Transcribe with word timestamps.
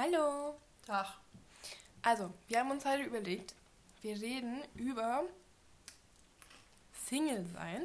Hallo. 0.00 0.54
Tag. 0.86 1.08
Also, 2.02 2.32
wir 2.46 2.60
haben 2.60 2.70
uns 2.70 2.84
heute 2.84 3.02
überlegt, 3.02 3.52
wir 4.02 4.14
reden 4.14 4.62
über 4.76 5.24
Single 7.08 7.44
sein. 7.52 7.82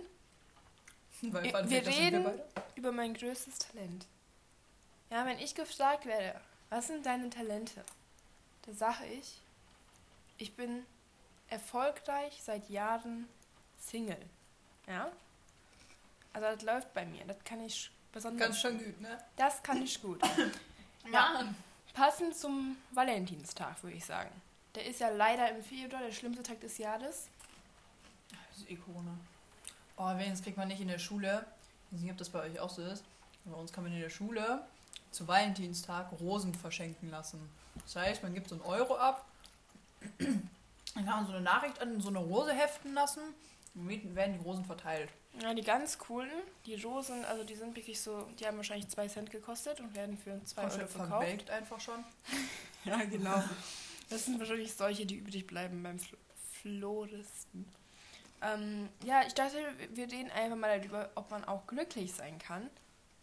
Weil, 1.23 1.45
Wir, 1.45 1.69
wir 1.71 1.87
reden 1.87 2.23
beide? 2.23 2.45
über 2.75 2.91
mein 2.91 3.15
größtes 3.15 3.57
Talent. 3.57 4.05
Ja, 5.09 5.25
wenn 5.25 5.39
ich 5.39 5.55
gefragt 5.55 6.05
werde, 6.05 6.39
was 6.69 6.85
sind 6.85 7.03
deine 7.03 7.31
Talente? 7.31 7.83
Da 8.67 8.73
sage 8.73 9.07
ich, 9.07 9.41
ich 10.37 10.55
bin 10.55 10.85
erfolgreich 11.47 12.39
seit 12.43 12.69
Jahren 12.69 13.27
Single. 13.79 14.23
Ja? 14.85 15.11
Also 16.33 16.45
das 16.45 16.61
läuft 16.61 16.93
bei 16.93 17.07
mir. 17.07 17.25
Das 17.25 17.43
kann 17.43 17.65
ich 17.65 17.89
besonders. 18.11 18.45
Ganz 18.49 18.59
schön 18.59 18.77
gut, 18.77 19.01
ne? 19.01 19.19
Das 19.35 19.63
kann 19.63 19.81
ich 19.81 19.99
gut. 19.99 20.21
Ja. 21.11 21.43
Passend 21.93 22.35
zum 22.35 22.77
Valentinstag, 22.91 23.81
würde 23.83 23.97
ich 23.97 24.05
sagen. 24.05 24.31
Der 24.73 24.85
ist 24.85 24.99
ja 24.99 25.09
leider 25.09 25.49
im 25.55 25.63
Februar, 25.63 26.01
der 26.01 26.11
schlimmste 26.11 26.41
Tag 26.41 26.59
des 26.59 26.79
Jahres. 26.79 27.27
Das 28.29 28.63
ist 28.67 28.85
Corona. 28.85 29.15
Oh, 29.97 30.09
wenigstens 30.17 30.41
kriegt 30.41 30.57
man 30.57 30.67
nicht 30.67 30.81
in 30.81 30.87
der 30.87 30.97
Schule. 30.97 31.45
Ich 31.91 31.97
weiß 31.97 32.01
nicht, 32.01 32.11
ob 32.11 32.17
das 32.17 32.29
bei 32.29 32.41
euch 32.41 32.59
auch 32.59 32.69
so 32.71 32.81
ist. 32.81 33.03
Bei 33.45 33.55
uns 33.55 33.71
kann 33.71 33.83
man 33.83 33.93
in 33.93 33.99
der 33.99 34.09
Schule 34.09 34.65
zu 35.11 35.27
Valentinstag 35.27 36.11
Rosen 36.19 36.55
verschenken 36.55 37.11
lassen. 37.11 37.47
Das 37.83 37.95
heißt, 37.95 38.23
man 38.23 38.33
gibt 38.33 38.49
so 38.49 38.55
einen 38.55 38.63
Euro 38.63 38.95
ab, 38.95 39.25
dann 40.17 40.49
kann 40.95 41.05
man 41.05 41.25
so 41.27 41.33
eine 41.33 41.41
Nachricht 41.41 41.79
an 41.79 42.01
so 42.01 42.09
eine 42.09 42.19
Rose 42.19 42.53
heften 42.53 42.93
lassen 42.93 43.21
und 43.75 44.15
werden 44.15 44.33
die 44.33 44.43
Rosen 44.43 44.65
verteilt. 44.65 45.09
Ja, 45.41 45.53
die 45.53 45.63
ganz 45.63 45.97
coolen, 45.97 46.29
die 46.65 46.75
Rosen, 46.75 47.25
also 47.25 47.43
die 47.43 47.55
sind 47.55 47.75
wirklich 47.75 47.99
so, 47.99 48.27
die 48.39 48.45
haben 48.45 48.57
wahrscheinlich 48.57 48.87
2 48.87 49.07
Cent 49.07 49.31
gekostet 49.31 49.79
und 49.79 49.95
werden 49.95 50.17
für 50.17 50.43
2 50.43 50.61
Euro 50.61 50.71
verkauft. 50.71 50.91
verbaked 50.91 51.49
einfach 51.49 51.79
schon. 51.79 52.03
Ja, 52.85 52.97
genau. 53.05 53.41
Das 54.09 54.25
sind 54.25 54.37
wahrscheinlich 54.37 54.73
solche, 54.73 55.05
die 55.05 55.15
übrig 55.15 55.47
bleiben 55.47 55.81
beim 55.81 55.97
Fl 55.97 56.17
Floristen. 56.61 57.65
Ähm, 58.41 58.89
ja, 59.05 59.23
ich 59.25 59.33
dachte, 59.33 59.57
wir 59.93 60.11
reden 60.11 60.29
einfach 60.31 60.57
mal 60.57 60.77
darüber, 60.79 61.09
ob 61.15 61.31
man 61.31 61.43
auch 61.45 61.65
glücklich 61.65 62.13
sein 62.13 62.37
kann, 62.37 62.69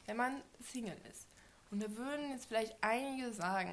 wenn 0.07 0.17
man 0.17 0.43
Single 0.63 0.97
ist. 1.11 1.27
Und 1.71 1.83
da 1.83 1.95
würden 1.97 2.31
jetzt 2.31 2.47
vielleicht 2.47 2.75
einige 2.81 3.33
sagen, 3.33 3.73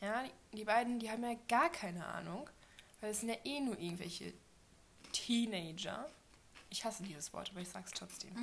ja, 0.00 0.24
die 0.52 0.64
beiden, 0.64 0.98
die 0.98 1.10
haben 1.10 1.22
ja 1.22 1.36
gar 1.48 1.70
keine 1.70 2.04
Ahnung, 2.04 2.48
weil 3.00 3.10
es 3.12 3.20
sind 3.20 3.30
ja 3.30 3.36
eh 3.44 3.60
nur 3.60 3.78
irgendwelche 3.78 4.32
Teenager. 5.12 6.08
Ich 6.70 6.84
hasse 6.84 7.02
dieses 7.02 7.32
Wort, 7.32 7.50
aber 7.50 7.60
ich 7.60 7.68
sag's 7.68 7.92
trotzdem. 7.92 8.34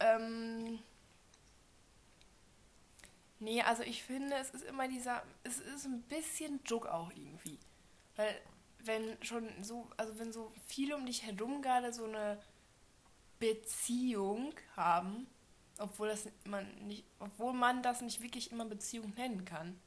Ähm, 0.00 0.78
nee, 3.38 3.62
also 3.62 3.82
ich 3.82 4.02
finde, 4.02 4.34
es 4.36 4.50
ist 4.50 4.64
immer 4.64 4.88
dieser, 4.88 5.22
es 5.44 5.58
ist 5.58 5.84
ein 5.86 6.02
bisschen 6.02 6.62
Druck 6.64 6.86
auch 6.86 7.10
irgendwie. 7.10 7.58
Weil 8.16 8.40
wenn 8.80 9.22
schon 9.22 9.48
so, 9.62 9.88
also 9.96 10.18
wenn 10.18 10.32
so 10.32 10.52
viele 10.66 10.96
um 10.96 11.06
dich 11.06 11.24
herum 11.24 11.62
gerade 11.62 11.92
so 11.92 12.04
eine 12.04 12.40
Beziehung 13.38 14.54
haben, 14.76 15.26
obwohl 15.78 16.08
das 16.08 16.28
man 16.44 16.66
nicht, 16.86 17.04
obwohl 17.18 17.52
man 17.52 17.82
das 17.82 18.00
nicht 18.00 18.20
wirklich 18.22 18.52
immer 18.52 18.64
Beziehung 18.64 19.12
nennen 19.14 19.44
kann. 19.44 19.80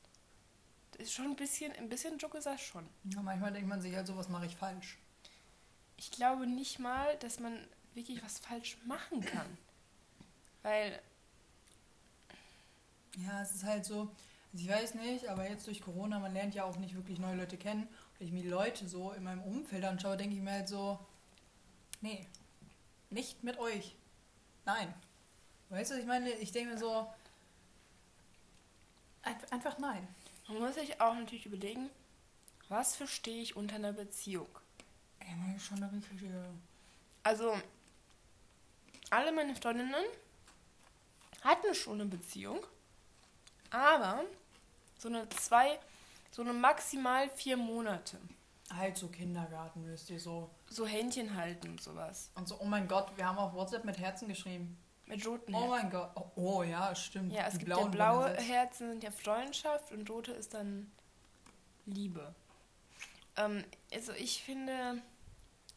Das 0.92 1.08
ist 1.08 1.14
schon 1.14 1.25
ein 1.25 1.36
bisschen, 1.36 1.72
ein 1.73 1.89
bisschen 1.89 2.17
Druck 2.17 2.36
ist 2.36 2.45
das 2.45 2.61
schon. 2.61 2.88
Ja, 3.14 3.22
manchmal 3.22 3.52
denkt 3.53 3.67
man 3.70 3.81
sich 3.81 3.95
halt, 3.95 4.08
so 4.08 4.17
was 4.17 4.30
mache 4.30 4.45
ich 4.45 4.55
falsch. 4.55 4.98
Ich 5.98 6.12
glaube 6.12 6.48
nicht 6.48 6.80
mal, 6.80 7.17
dass 7.17 7.40
man 7.42 7.67
wirklich 7.94 8.23
was 8.23 8.40
falsch 8.40 8.78
machen 8.86 9.20
kann. 9.22 9.58
Weil 10.64 11.02
Ja, 13.17 13.42
es 13.42 13.52
ist 13.56 13.64
halt 13.64 13.86
so, 13.86 14.02
also 14.54 14.64
ich 14.64 14.70
weiß 14.70 14.95
nicht, 14.95 15.28
aber 15.28 15.50
jetzt 15.50 15.67
durch 15.67 15.81
Corona, 15.81 16.20
man 16.20 16.34
lernt 16.34 16.56
ja 16.56 16.64
auch 16.64 16.78
nicht 16.78 16.95
wirklich 16.95 17.20
neue 17.20 17.36
Leute 17.36 17.58
kennen. 17.58 17.88
Wenn 18.17 18.28
ich 18.28 18.34
mir 18.34 18.44
die 18.44 18.50
Leute 18.50 18.88
so 18.88 19.12
in 19.12 19.23
meinem 19.23 19.44
Umfeld 19.44 19.84
anschaue, 19.86 20.17
denke 20.17 20.36
ich 20.36 20.42
mir 20.42 20.52
halt 20.52 20.67
so, 20.67 21.00
nee, 22.02 22.27
nicht 23.11 23.43
mit 23.43 23.60
euch. 23.60 23.95
Nein. 24.66 24.93
Weißt 25.70 25.92
du, 25.92 25.95
was 25.95 26.02
ich 26.02 26.08
meine, 26.08 26.32
ich 26.32 26.52
denke 26.54 26.73
mir 26.73 26.80
so, 26.80 27.08
ein- 29.22 29.36
einfach 29.52 29.77
nein. 29.77 30.08
Man 30.48 30.60
muss 30.60 30.76
sich 30.76 30.99
auch 31.02 31.14
natürlich 31.14 31.45
überlegen, 31.45 31.89
was 32.70 32.95
verstehe 32.95 33.42
ich 33.43 33.55
unter 33.58 33.76
einer 33.76 33.93
Beziehung? 33.93 34.48
Ey, 35.27 35.36
man 35.36 35.55
ist 35.55 35.65
schon 35.65 35.83
eine 35.83 35.92
richtige... 35.92 36.45
Also, 37.23 37.54
alle 39.10 39.32
meine 39.32 39.55
Freundinnen 39.55 40.05
hatten 41.43 41.76
schon 41.76 42.02
eine 42.02 42.10
Beziehung, 42.10 42.65
aber 43.70 44.23
so 44.98 45.10
eine 45.10 45.27
zwei, 45.30 45.80
so 46.32 46.42
eine 46.42 46.54
maximal 46.54 47.30
vier 47.30 47.58
Monate. 47.58 48.17
Halt 48.73 48.98
so 48.98 49.08
Kindergarten, 49.08 49.86
wisst 49.87 50.10
ihr, 50.10 50.20
so. 50.20 50.49
So 50.70 50.86
Händchen 50.86 51.36
halten 51.36 51.70
und 51.70 51.82
sowas. 51.82 52.32
Und 52.36 52.48
so, 52.48 52.60
oh 52.60 52.66
mein 52.66 52.87
Gott, 52.87 53.11
wir 53.16 53.26
haben 53.26 53.37
auf 53.37 53.54
WhatsApp 53.54 53.86
mit 53.86 53.98
Herzen 53.98 54.27
geschrieben. 54.27 54.77
Mit 55.05 55.26
roten 55.26 55.55
Oh 55.55 55.60
Herzen. 55.60 55.70
mein 55.70 55.89
Gott. 55.89 56.11
Oh, 56.16 56.32
oh 56.36 56.64
ja, 56.64 56.93
stimmt. 56.95 57.32
Ja, 57.32 57.48
es 57.48 57.54
Die 57.54 57.60
gibt 57.60 57.71
ja 57.71 57.83
blaue 57.86 58.33
Herzen 58.36 58.89
sind 58.89 59.04
ja 59.04 59.11
Freundschaft 59.11 59.92
und 59.93 60.10
rote 60.10 60.33
ist 60.33 60.54
dann 60.54 60.92
Liebe. 61.86 62.36
Ähm, 63.37 63.64
also 63.93 64.11
ich 64.14 64.43
finde, 64.43 65.02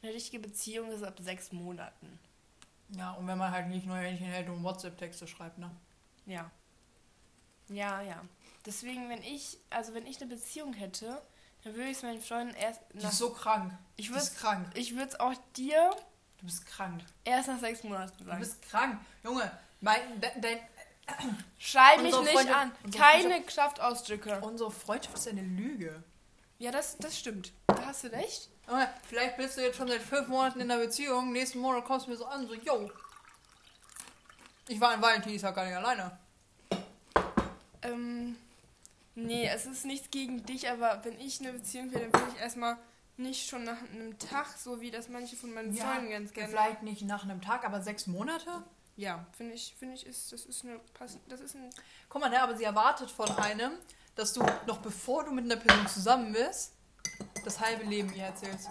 eine 0.03 0.13
richtige 0.15 0.39
Beziehung 0.41 0.91
ist 0.91 1.03
ab 1.03 1.19
sechs 1.21 1.53
Monaten. 1.53 2.19
Ja, 2.91 3.13
und 3.13 3.27
wenn 3.27 3.39
man 3.39 3.51
halt 3.53 3.69
nicht 3.69 3.87
nur 3.87 3.97
Händchen 3.97 4.27
hält 4.27 4.49
und 4.49 4.63
WhatsApp-Texte 4.65 5.27
schreibt, 5.29 5.59
ne? 5.59 5.71
Ja. 6.27 6.51
Ja, 7.69 8.01
ja. 8.03 8.21
Deswegen, 8.67 9.09
wenn 9.09 9.23
ich, 9.23 9.59
also 9.71 9.95
wenn 9.95 10.07
ich 10.07 10.21
eine 10.21 10.29
Beziehung 10.29 10.73
hätte, 10.73 11.23
dann 11.63 11.75
würde 11.75 11.89
ich 11.91 11.99
es 11.99 12.03
meinen 12.03 12.21
Freunden 12.21 12.55
erst 12.55 12.81
Die 12.95 12.99
nach, 12.99 13.11
ist 13.13 13.19
so 13.19 13.31
krank. 13.33 13.73
ich 13.97 14.07
Du 14.09 14.13
würde 14.15 14.25
bist 14.25 14.37
krank. 14.39 14.71
ich 14.75 14.93
würde 14.95 15.09
es 15.09 15.21
auch 15.21 15.35
dir 15.57 15.91
Du 16.39 16.47
bist 16.47 16.67
krank. 16.67 17.03
erst 17.25 17.49
nach 17.49 17.61
sechs 17.61 17.85
Monaten 17.85 18.17
Du 18.19 18.25
sagen. 18.25 18.41
bist 18.41 18.63
krank. 18.63 18.99
Junge, 19.23 19.51
mein, 19.81 20.21
de, 20.21 20.41
de, 20.41 20.59
Schreib 21.59 22.03
mich 22.03 22.17
nicht 22.19 22.31
Freunde- 22.33 22.57
an. 22.57 22.73
Keine 22.97 23.43
Kraftausdrücke. 23.43 24.41
unsere 24.41 24.71
Freundschaft 24.71 25.17
ist 25.17 25.29
eine 25.29 25.43
Lüge. 25.43 26.03
Ja, 26.59 26.71
das, 26.73 26.97
das 26.99 27.19
stimmt. 27.19 27.53
Hast 27.91 28.05
du 28.05 28.13
recht. 28.13 28.49
Junge, 28.69 28.89
vielleicht 29.09 29.37
bist 29.37 29.57
du 29.57 29.63
jetzt 29.63 29.77
schon 29.77 29.89
seit 29.89 30.01
fünf 30.01 30.29
Monaten 30.29 30.61
in 30.61 30.71
einer 30.71 30.81
Beziehung. 30.81 31.33
Nächsten 31.33 31.59
Monat 31.59 31.85
kommst 31.85 32.07
du 32.07 32.11
mir 32.13 32.17
so 32.17 32.25
an, 32.25 32.47
so, 32.47 32.55
yo. 32.55 32.89
Ich 34.69 34.81
war 34.81 34.95
in 34.95 35.03
Valentinstag 35.03 35.57
gar 35.57 35.65
nicht 35.65 35.75
alleine. 35.75 36.17
Ähm, 37.83 38.37
nee, 39.17 39.49
es 39.53 39.67
ist 39.67 39.85
nichts 39.87 40.09
gegen 40.13 40.47
dich, 40.47 40.71
aber 40.71 41.01
wenn 41.05 41.19
ich 41.19 41.41
eine 41.41 41.53
Beziehung 41.53 41.93
will, 41.93 42.09
dann 42.09 42.13
will 42.13 42.29
ich 42.33 42.41
erstmal 42.41 42.77
nicht 43.17 43.49
schon 43.49 43.65
nach 43.65 43.83
einem 43.83 44.17
Tag, 44.21 44.47
so 44.57 44.81
wie 44.81 44.93
das 44.93 45.09
manche 45.09 45.35
von 45.35 45.53
meinen 45.53 45.75
Freunden 45.75 46.11
ganz 46.11 46.33
gerne. 46.33 46.49
vielleicht 46.51 46.85
nicht 46.85 47.03
nach 47.03 47.25
einem 47.25 47.43
Tag, 47.43 47.65
aber 47.65 47.83
sechs 47.83 48.07
Monate? 48.07 48.63
Ja, 48.97 49.27
finde 49.37 49.55
ich, 49.55 49.75
finde 49.77 49.97
ich, 49.97 50.07
ist, 50.07 50.31
das 50.33 50.45
ist 50.45 50.65
eine, 50.65 50.79
pass- 50.95 51.19
das 51.29 51.41
ist 51.41 51.57
ein, 51.57 51.69
Guck 52.09 52.21
mal, 52.21 52.31
ne, 52.31 52.41
aber 52.41 52.55
sie 52.57 52.63
erwartet 52.63 53.11
von 53.11 53.29
einem, 53.39 53.73
dass 54.15 54.33
du 54.33 54.45
noch 54.69 54.79
bevor 54.79 55.25
du 55.25 55.33
mit 55.33 55.45
einer 55.47 55.57
Person 55.61 55.89
zusammen 55.89 56.33
bist, 56.33 56.75
das 57.45 57.61
halbe 57.61 57.85
Leben 57.85 58.13
ihr 58.15 58.25
erzählst. 58.25 58.71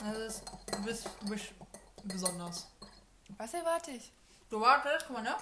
Das 0.00 0.18
ist, 0.18 0.42
du, 0.72 0.82
bist, 0.84 1.08
du 1.20 1.28
bist 1.28 1.46
besonders. 2.04 2.66
was 3.36 3.54
erwarte 3.54 3.92
ich? 3.92 4.12
Du 4.48 4.60
wartest, 4.60 5.06
guck 5.06 5.16
mal, 5.16 5.22
ne? 5.22 5.36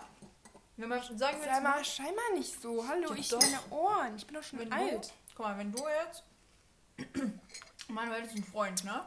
Wenn 0.77 0.89
man 0.89 1.01
sagen 1.03 1.39
wir 1.39 1.45
Sei 1.45 1.53
jetzt 1.53 1.63
mal 1.63 1.85
scheinbar 1.85 2.33
nicht 2.35 2.61
so. 2.61 2.87
Hallo, 2.87 3.13
ich 3.15 3.29
doch. 3.29 3.41
meine 3.41 3.61
Ohren. 3.71 4.17
Ich 4.17 4.27
bin 4.27 4.35
doch 4.35 4.43
schon 4.43 4.59
wenn 4.61 4.73
alt. 4.73 5.07
du, 5.07 5.11
guck 5.35 5.47
mal, 5.47 5.59
wenn 5.59 5.71
du 5.71 5.83
jetzt, 6.05 6.25
Manuel 7.89 8.25
ist 8.25 8.35
ein 8.35 8.45
Freund, 8.45 8.83
ne? 8.85 9.05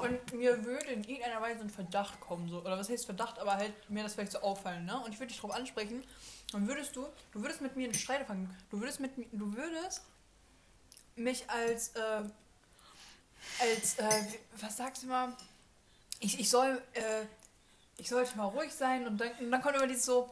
Und 0.00 0.32
mir 0.32 0.64
würde 0.64 0.86
in 0.86 1.04
irgendeiner 1.04 1.40
Weise 1.42 1.60
ein 1.60 1.70
Verdacht 1.70 2.18
kommen, 2.20 2.48
so, 2.48 2.60
oder 2.60 2.78
was 2.78 2.88
heißt 2.88 3.04
Verdacht, 3.04 3.38
aber 3.38 3.56
halt 3.56 3.90
mir 3.90 4.02
das 4.02 4.14
vielleicht 4.14 4.32
so 4.32 4.38
auffallen, 4.40 4.86
ne? 4.86 4.98
Und 5.00 5.12
ich 5.12 5.18
würde 5.18 5.28
dich 5.32 5.40
drauf 5.40 5.50
ansprechen, 5.50 6.02
dann 6.52 6.66
würdest 6.66 6.96
du, 6.96 7.06
du 7.32 7.42
würdest 7.42 7.60
mit 7.60 7.76
mir 7.76 7.84
einen 7.84 7.94
Streit 7.94 8.26
fangen, 8.26 8.54
du 8.70 8.80
würdest 8.80 9.00
mit 9.00 9.18
mir, 9.18 9.26
du 9.32 9.54
würdest 9.54 10.02
mich 11.16 11.48
als, 11.50 11.88
äh, 11.94 12.22
als, 13.60 13.98
äh, 13.98 14.24
was 14.60 14.76
sagst 14.76 15.02
du 15.02 15.06
mal, 15.08 15.32
ich, 16.20 16.38
ich 16.38 16.48
soll, 16.48 16.80
äh, 16.94 17.24
ich 17.98 18.08
sollte 18.08 18.36
mal 18.36 18.44
ruhig 18.46 18.72
sein 18.72 19.06
und 19.06 19.18
dann, 19.18 19.30
und 19.40 19.50
dann 19.50 19.60
kommt 19.62 19.76
immer 19.76 19.86
dieses 19.86 20.04
so, 20.04 20.30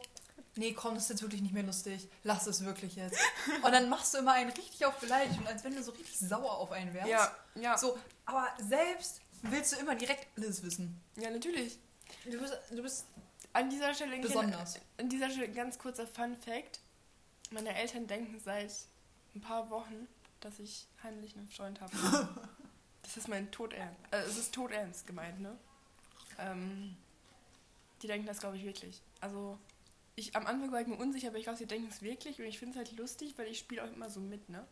nee, 0.55 0.73
komm, 0.73 0.95
das 0.95 1.03
ist 1.03 1.09
jetzt 1.11 1.21
wirklich 1.21 1.41
nicht 1.41 1.53
mehr 1.53 1.63
lustig, 1.63 2.07
lass 2.23 2.47
es 2.47 2.63
wirklich 2.65 2.95
jetzt. 2.95 3.17
Und 3.63 3.71
dann 3.71 3.87
machst 3.87 4.13
du 4.13 4.17
immer 4.17 4.33
einen 4.33 4.51
richtig 4.51 4.85
auf 4.85 4.95
Beleidigung, 4.99 5.47
als 5.47 5.63
wenn 5.63 5.73
du 5.75 5.81
so 5.81 5.91
richtig 5.91 6.19
sauer 6.19 6.57
auf 6.57 6.71
einen 6.73 6.93
wärst. 6.93 7.09
Ja, 7.09 7.35
ja. 7.55 7.77
So, 7.77 7.97
aber 8.25 8.49
selbst 8.59 9.21
willst 9.43 9.71
du 9.71 9.77
immer 9.77 9.95
direkt 9.95 10.27
alles 10.37 10.61
wissen. 10.61 10.99
Ja, 11.15 11.29
natürlich. 11.29 11.79
Du 12.25 12.37
bist, 12.37 12.53
du 12.69 12.81
bist 12.81 13.05
An 13.53 13.69
dieser 13.69 13.93
Stelle 13.93 14.19
besonders. 14.19 14.73
kleiner- 14.73 14.85
an 14.97 15.09
dieser 15.09 15.29
Stelle 15.29 15.49
ganz 15.51 15.77
kurzer 15.79 16.05
Fun 16.05 16.35
Fact. 16.35 16.79
Meine 17.51 17.73
Eltern 17.73 18.07
denken 18.07 18.37
seit 18.43 18.71
ein 19.35 19.39
paar 19.41 19.69
Wochen, 19.69 20.07
dass 20.41 20.59
ich 20.59 20.87
heimlich 21.03 21.35
einen 21.35 21.47
Freund 21.47 21.81
habe. 21.81 21.91
das 23.03 23.17
ist 23.17 23.27
mein 23.27 23.51
Todernst. 23.51 23.99
Äh, 24.11 24.21
es 24.21 24.37
ist 24.37 24.53
todernst 24.53 25.07
gemeint, 25.07 25.39
ne? 25.39 25.57
Ähm, 26.37 26.95
die 28.01 28.07
denken 28.07 28.27
das, 28.27 28.39
glaube 28.39 28.57
ich, 28.57 28.65
wirklich. 28.65 29.01
Also, 29.19 29.57
ich 30.15 30.35
am 30.35 30.47
Anfang 30.47 30.71
war 30.71 30.81
ich 30.81 30.87
mir 30.87 30.95
unsicher, 30.95 31.29
aber 31.29 31.37
ich 31.37 31.43
glaube, 31.43 31.57
sie 31.57 31.67
denken 31.67 31.87
es 31.89 32.01
wirklich 32.01 32.39
und 32.39 32.45
ich 32.45 32.59
finde 32.59 32.79
es 32.79 32.87
halt 32.87 32.97
lustig, 32.97 33.37
weil 33.37 33.47
ich 33.47 33.59
spiele 33.59 33.83
auch 33.83 33.91
immer 33.91 34.09
so 34.09 34.19
mit, 34.19 34.49
ne? 34.49 34.65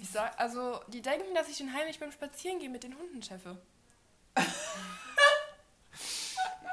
Ich 0.00 0.10
sag, 0.10 0.38
also, 0.38 0.80
die 0.88 1.02
denken, 1.02 1.34
dass 1.34 1.48
ich 1.48 1.56
den 1.58 1.72
heimlich 1.72 1.98
beim 1.98 2.12
Spazierengehen 2.12 2.70
mit 2.70 2.84
den 2.84 2.96
Hunden 2.96 3.22
scheffe. 3.22 3.60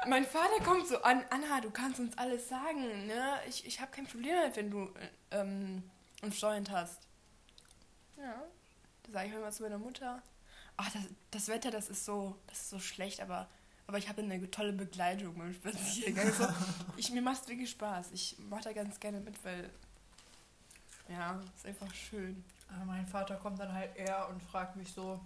mein 0.06 0.24
Vater 0.24 0.62
kommt 0.64 0.86
so 0.86 1.02
an, 1.02 1.24
Anna, 1.30 1.60
du 1.60 1.70
kannst 1.70 1.98
uns 1.98 2.16
alles 2.16 2.48
sagen, 2.48 3.06
ne? 3.06 3.40
Ich, 3.48 3.66
ich 3.66 3.80
habe 3.80 3.90
kein 3.90 4.06
Problem 4.06 4.34
damit, 4.36 4.56
wenn 4.56 4.70
du 4.70 4.84
äh, 4.84 5.40
ähm, 5.40 5.82
einen 6.22 6.32
Freund 6.32 6.70
hast. 6.70 7.05
Ja. 8.16 8.42
Da 9.04 9.12
sage 9.12 9.28
ich 9.28 9.34
immer 9.34 9.50
zu 9.50 9.62
meiner 9.62 9.78
Mutter. 9.78 10.22
Ach, 10.76 10.90
das, 10.92 11.02
das 11.30 11.48
Wetter, 11.48 11.70
das 11.70 11.88
ist 11.88 12.04
so, 12.04 12.36
das 12.46 12.62
ist 12.62 12.70
so 12.70 12.78
schlecht, 12.78 13.20
aber, 13.20 13.48
aber 13.86 13.98
ich 13.98 14.08
habe 14.08 14.22
eine 14.22 14.50
tolle 14.50 14.72
Begleitung 14.72 15.36
beim 15.38 15.54
Spaziergang. 15.54 16.32
So, 16.32 16.48
ich, 16.96 17.10
mir 17.10 17.22
macht 17.22 17.42
es 17.42 17.48
wirklich 17.48 17.70
Spaß. 17.70 18.12
Ich 18.12 18.36
mache 18.38 18.64
da 18.64 18.72
ganz 18.72 19.00
gerne 19.00 19.20
mit, 19.20 19.42
weil 19.44 19.70
ja, 21.08 21.40
ist 21.54 21.66
einfach 21.66 21.92
schön. 21.94 22.44
Aber 22.68 22.84
mein 22.84 23.06
Vater 23.06 23.36
kommt 23.36 23.60
dann 23.60 23.72
halt 23.72 23.96
eher 23.96 24.28
und 24.28 24.42
fragt 24.42 24.76
mich 24.76 24.92
so. 24.92 25.20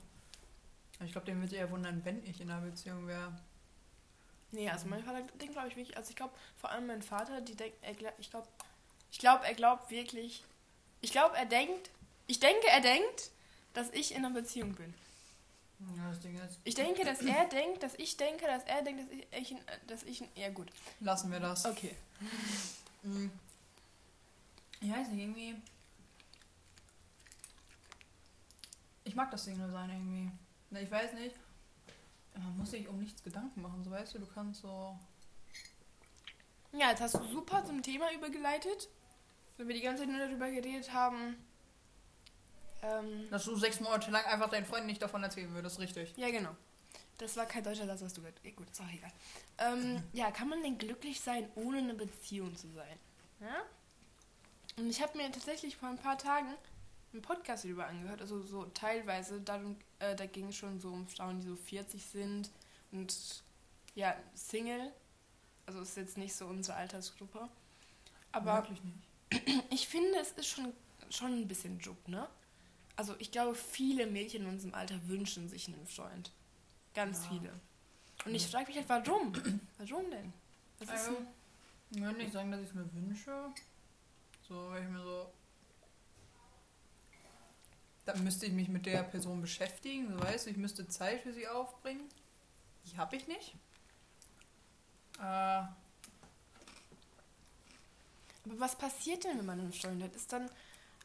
Ich 1.03 1.13
glaube, 1.13 1.27
den 1.27 1.41
würde 1.41 1.57
eher 1.57 1.71
wundern, 1.71 2.05
wenn 2.05 2.23
ich 2.27 2.41
in 2.41 2.51
einer 2.51 2.61
Beziehung 2.61 3.07
wäre. 3.07 3.33
Nee, 4.53 4.69
also 4.69 4.89
mein 4.89 5.03
Vater 5.03 5.23
denkt, 5.41 5.55
glaube 5.55 5.69
ich, 5.69 5.77
wirklich, 5.77 5.97
also 5.97 6.11
ich 6.11 6.17
glaube, 6.17 6.35
vor 6.57 6.71
allem 6.71 6.87
mein 6.87 7.03
Vater, 7.03 7.41
die 7.41 7.55
denkt, 7.55 7.79
er, 7.83 7.93
ich 8.19 8.31
glaube, 8.31 8.49
ich 9.11 9.19
glaube, 9.19 9.47
er 9.47 9.55
glaubt 9.55 9.91
wirklich, 9.91 10.45
ich 11.01 11.13
glaube, 11.13 11.37
er 11.37 11.47
denkt, 11.47 11.91
ich 12.31 12.39
denke, 12.39 12.69
er 12.69 12.81
denkt, 12.81 13.31
dass 13.75 13.91
ich 13.91 14.13
in 14.13 14.25
einer 14.25 14.31
Beziehung 14.31 14.75
bin. 14.75 14.95
Ja, 15.97 16.11
das 16.11 16.21
Ding 16.21 16.39
ist, 16.39 16.59
Ich 16.65 16.75
denke, 16.75 17.05
dass 17.05 17.21
er 17.23 17.47
denkt, 17.47 17.83
dass 17.83 17.95
ich 17.97 18.17
denke, 18.17 18.47
dass 18.47 18.63
er 18.65 18.83
denkt, 18.83 19.01
dass 19.01 19.41
ich, 19.41 19.57
dass 19.87 20.03
ich, 20.05 20.23
ja 20.37 20.51
gut. 20.51 20.71
lassen 21.01 21.33
wir 21.33 21.41
das. 21.41 21.65
Okay. 21.67 21.95
Mhm. 23.03 23.31
Ich 24.81 24.91
weiß 24.91 25.09
nicht, 25.09 25.23
irgendwie. 25.23 25.57
Ich 29.05 29.15
mag 29.15 29.31
das 29.31 29.45
Single 29.45 29.71
sein 29.71 29.91
irgendwie. 29.91 30.31
Na, 30.71 30.81
Ich 30.81 30.91
weiß 30.91 31.15
nicht. 31.15 31.35
Man 32.35 32.57
muss 32.59 32.71
sich 32.71 32.87
um 32.87 32.99
nichts 33.01 33.23
Gedanken 33.25 33.61
machen, 33.61 33.83
so 33.83 33.91
weißt 33.91 34.15
du, 34.15 34.19
du 34.21 34.27
kannst 34.27 34.61
so. 34.63 34.97
Ja, 36.73 36.91
jetzt 36.91 37.01
hast 37.01 37.17
du 37.17 37.25
super 37.25 37.65
zum 37.65 37.83
Thema 37.83 38.13
übergeleitet, 38.13 38.89
wenn 39.57 39.67
wir 39.67 39.75
die 39.75 39.81
ganze 39.81 40.03
Zeit 40.05 40.11
nur 40.11 40.21
darüber 40.21 40.49
geredet 40.51 40.93
haben. 40.93 41.37
Ähm, 42.83 43.29
Dass 43.31 43.45
du 43.45 43.57
sechs 43.57 43.81
Monate 43.81 44.11
lang 44.11 44.25
einfach 44.25 44.49
deinen 44.49 44.67
Freunden 44.67 44.87
nicht 44.87 45.03
davon 45.03 45.23
erzählen 45.23 45.53
würdest, 45.53 45.79
richtig. 45.79 46.13
Ja, 46.17 46.31
genau. 46.31 46.57
Das 47.19 47.37
war 47.37 47.45
kein 47.45 47.63
deutscher 47.63 47.87
Satz, 47.87 48.01
was 48.01 48.15
du 48.15 48.23
gehört. 48.23 48.41
Gut, 48.57 48.71
ist 48.71 48.81
auch 48.81 48.91
egal. 48.93 49.13
Ähm, 49.59 50.03
ja, 50.13 50.31
kann 50.31 50.49
man 50.49 50.63
denn 50.63 50.79
glücklich 50.79 51.21
sein, 51.21 51.49
ohne 51.55 51.79
eine 51.79 51.95
Beziehung 51.95 52.57
zu 52.57 52.69
sein? 52.73 52.99
Ja? 53.41 53.63
Und 54.79 54.89
ich 54.89 55.03
habe 55.03 55.17
mir 55.19 55.31
tatsächlich 55.31 55.77
vor 55.77 55.91
ein 55.91 55.99
paar 55.99 56.17
Tagen 56.17 56.55
einen 57.13 57.23
Podcast 57.23 57.65
darüber 57.65 57.87
angehört, 57.87 58.21
also 58.21 58.43
so 58.43 58.65
teilweise, 58.67 59.41
darum, 59.41 59.77
äh, 59.99 60.15
da 60.15 60.27
ging 60.27 60.49
es 60.49 60.57
schon 60.57 60.81
so 60.81 60.89
um 60.89 61.07
Frauen, 61.07 61.41
die 61.41 61.49
so 61.49 61.57
40 61.57 62.05
sind 62.05 62.51
und 62.93 63.43
ja, 63.95 64.17
Single. 64.35 64.93
Also 65.67 65.81
ist 65.81 65.97
jetzt 65.97 66.17
nicht 66.17 66.35
so 66.35 66.47
unsere 66.47 66.77
Altersgruppe. 66.77 67.49
Aber 68.33 68.57
Wirklich 68.57 68.81
nicht. 68.83 69.65
ich 69.71 69.87
finde, 69.87 70.19
es 70.21 70.33
ist 70.33 70.49
schon, 70.49 70.73
schon 71.11 71.33
ein 71.33 71.49
bisschen 71.49 71.79
Juck, 71.81 72.09
ne? 72.09 72.29
Also 72.97 73.15
ich 73.19 73.31
glaube, 73.31 73.55
viele 73.55 74.07
Mädchen 74.07 74.43
in 74.43 74.49
unserem 74.49 74.75
Alter 74.75 75.01
wünschen 75.09 75.49
sich 75.49 75.69
einen 75.69 75.87
Freund. 75.87 76.33
Ganz 76.95 77.25
Ja. 77.25 77.31
viele. 77.31 77.61
Und 78.25 78.35
ich 78.35 78.47
frage 78.47 78.67
mich 78.67 78.77
halt, 78.77 78.89
warum? 78.89 79.33
Warum 79.79 80.11
denn? 80.11 80.33
Ist 80.81 80.91
Also, 80.91 81.17
ich 81.91 82.01
würde 82.01 82.19
nicht 82.19 82.33
sagen, 82.33 82.51
dass 82.51 82.61
ich 82.61 82.69
es 82.69 82.75
mir 82.75 82.93
wünsche. 82.93 83.51
So, 84.47 84.69
weil 84.71 84.83
ich 84.83 84.89
mir 84.91 85.03
so. 85.03 85.33
Dann 88.05 88.25
müsste 88.25 88.47
ich 88.47 88.53
mich 88.53 88.69
mit 88.69 88.87
der 88.87 89.03
Person 89.05 89.41
beschäftigen, 89.41 90.13
so 90.13 90.21
weißt 90.21 90.47
du, 90.47 90.51
ich 90.51 90.57
müsste 90.57 90.89
Zeit 90.89 91.21
für 91.23 91.33
sie 91.33 91.47
aufbringen. 91.47 92.09
Die 92.87 92.97
habe 92.97 93.17
ich 93.17 93.27
nicht. 93.29 93.55
Äh, 95.19 95.23
aber 95.23 95.75
was 98.59 98.77
passiert 98.77 99.25
denn, 99.25 99.39
wenn 99.39 99.47
man 99.47 99.61
einen 99.61 99.73
Freund 99.73 100.03
hat? 100.03 100.17
Ist 100.17 100.33
dann, 100.33 100.51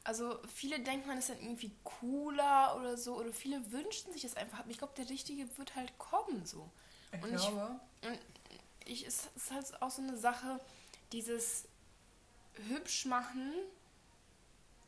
also 0.05 0.39
viele 0.47 0.79
denken, 0.79 1.07
man 1.07 1.17
ist 1.17 1.29
dann 1.29 1.39
irgendwie 1.41 1.75
cooler 1.83 2.77
oder 2.79 2.95
so, 2.97 3.17
oder 3.17 3.33
viele 3.33 3.71
wünschen 3.71 4.13
sich 4.13 4.21
das 4.21 4.35
einfach. 4.37 4.63
Ich 4.67 4.77
glaube, 4.77 4.93
der 4.95 5.09
Richtige 5.09 5.45
wird 5.57 5.75
halt 5.75 5.97
kommen, 5.97 6.45
so. 6.45 6.71
ich 7.11 7.21
Und 7.23 7.33
ich- 7.35 7.47
glaube. 7.49 7.79
ich, 8.85 9.05
es 9.05 9.27
ist 9.35 9.51
halt 9.51 9.81
auch 9.81 9.91
so 9.91 10.01
eine 10.01 10.15
Sache, 10.17 10.59
dieses 11.11 11.67
hübsch 12.69 13.05
machen, 13.05 13.51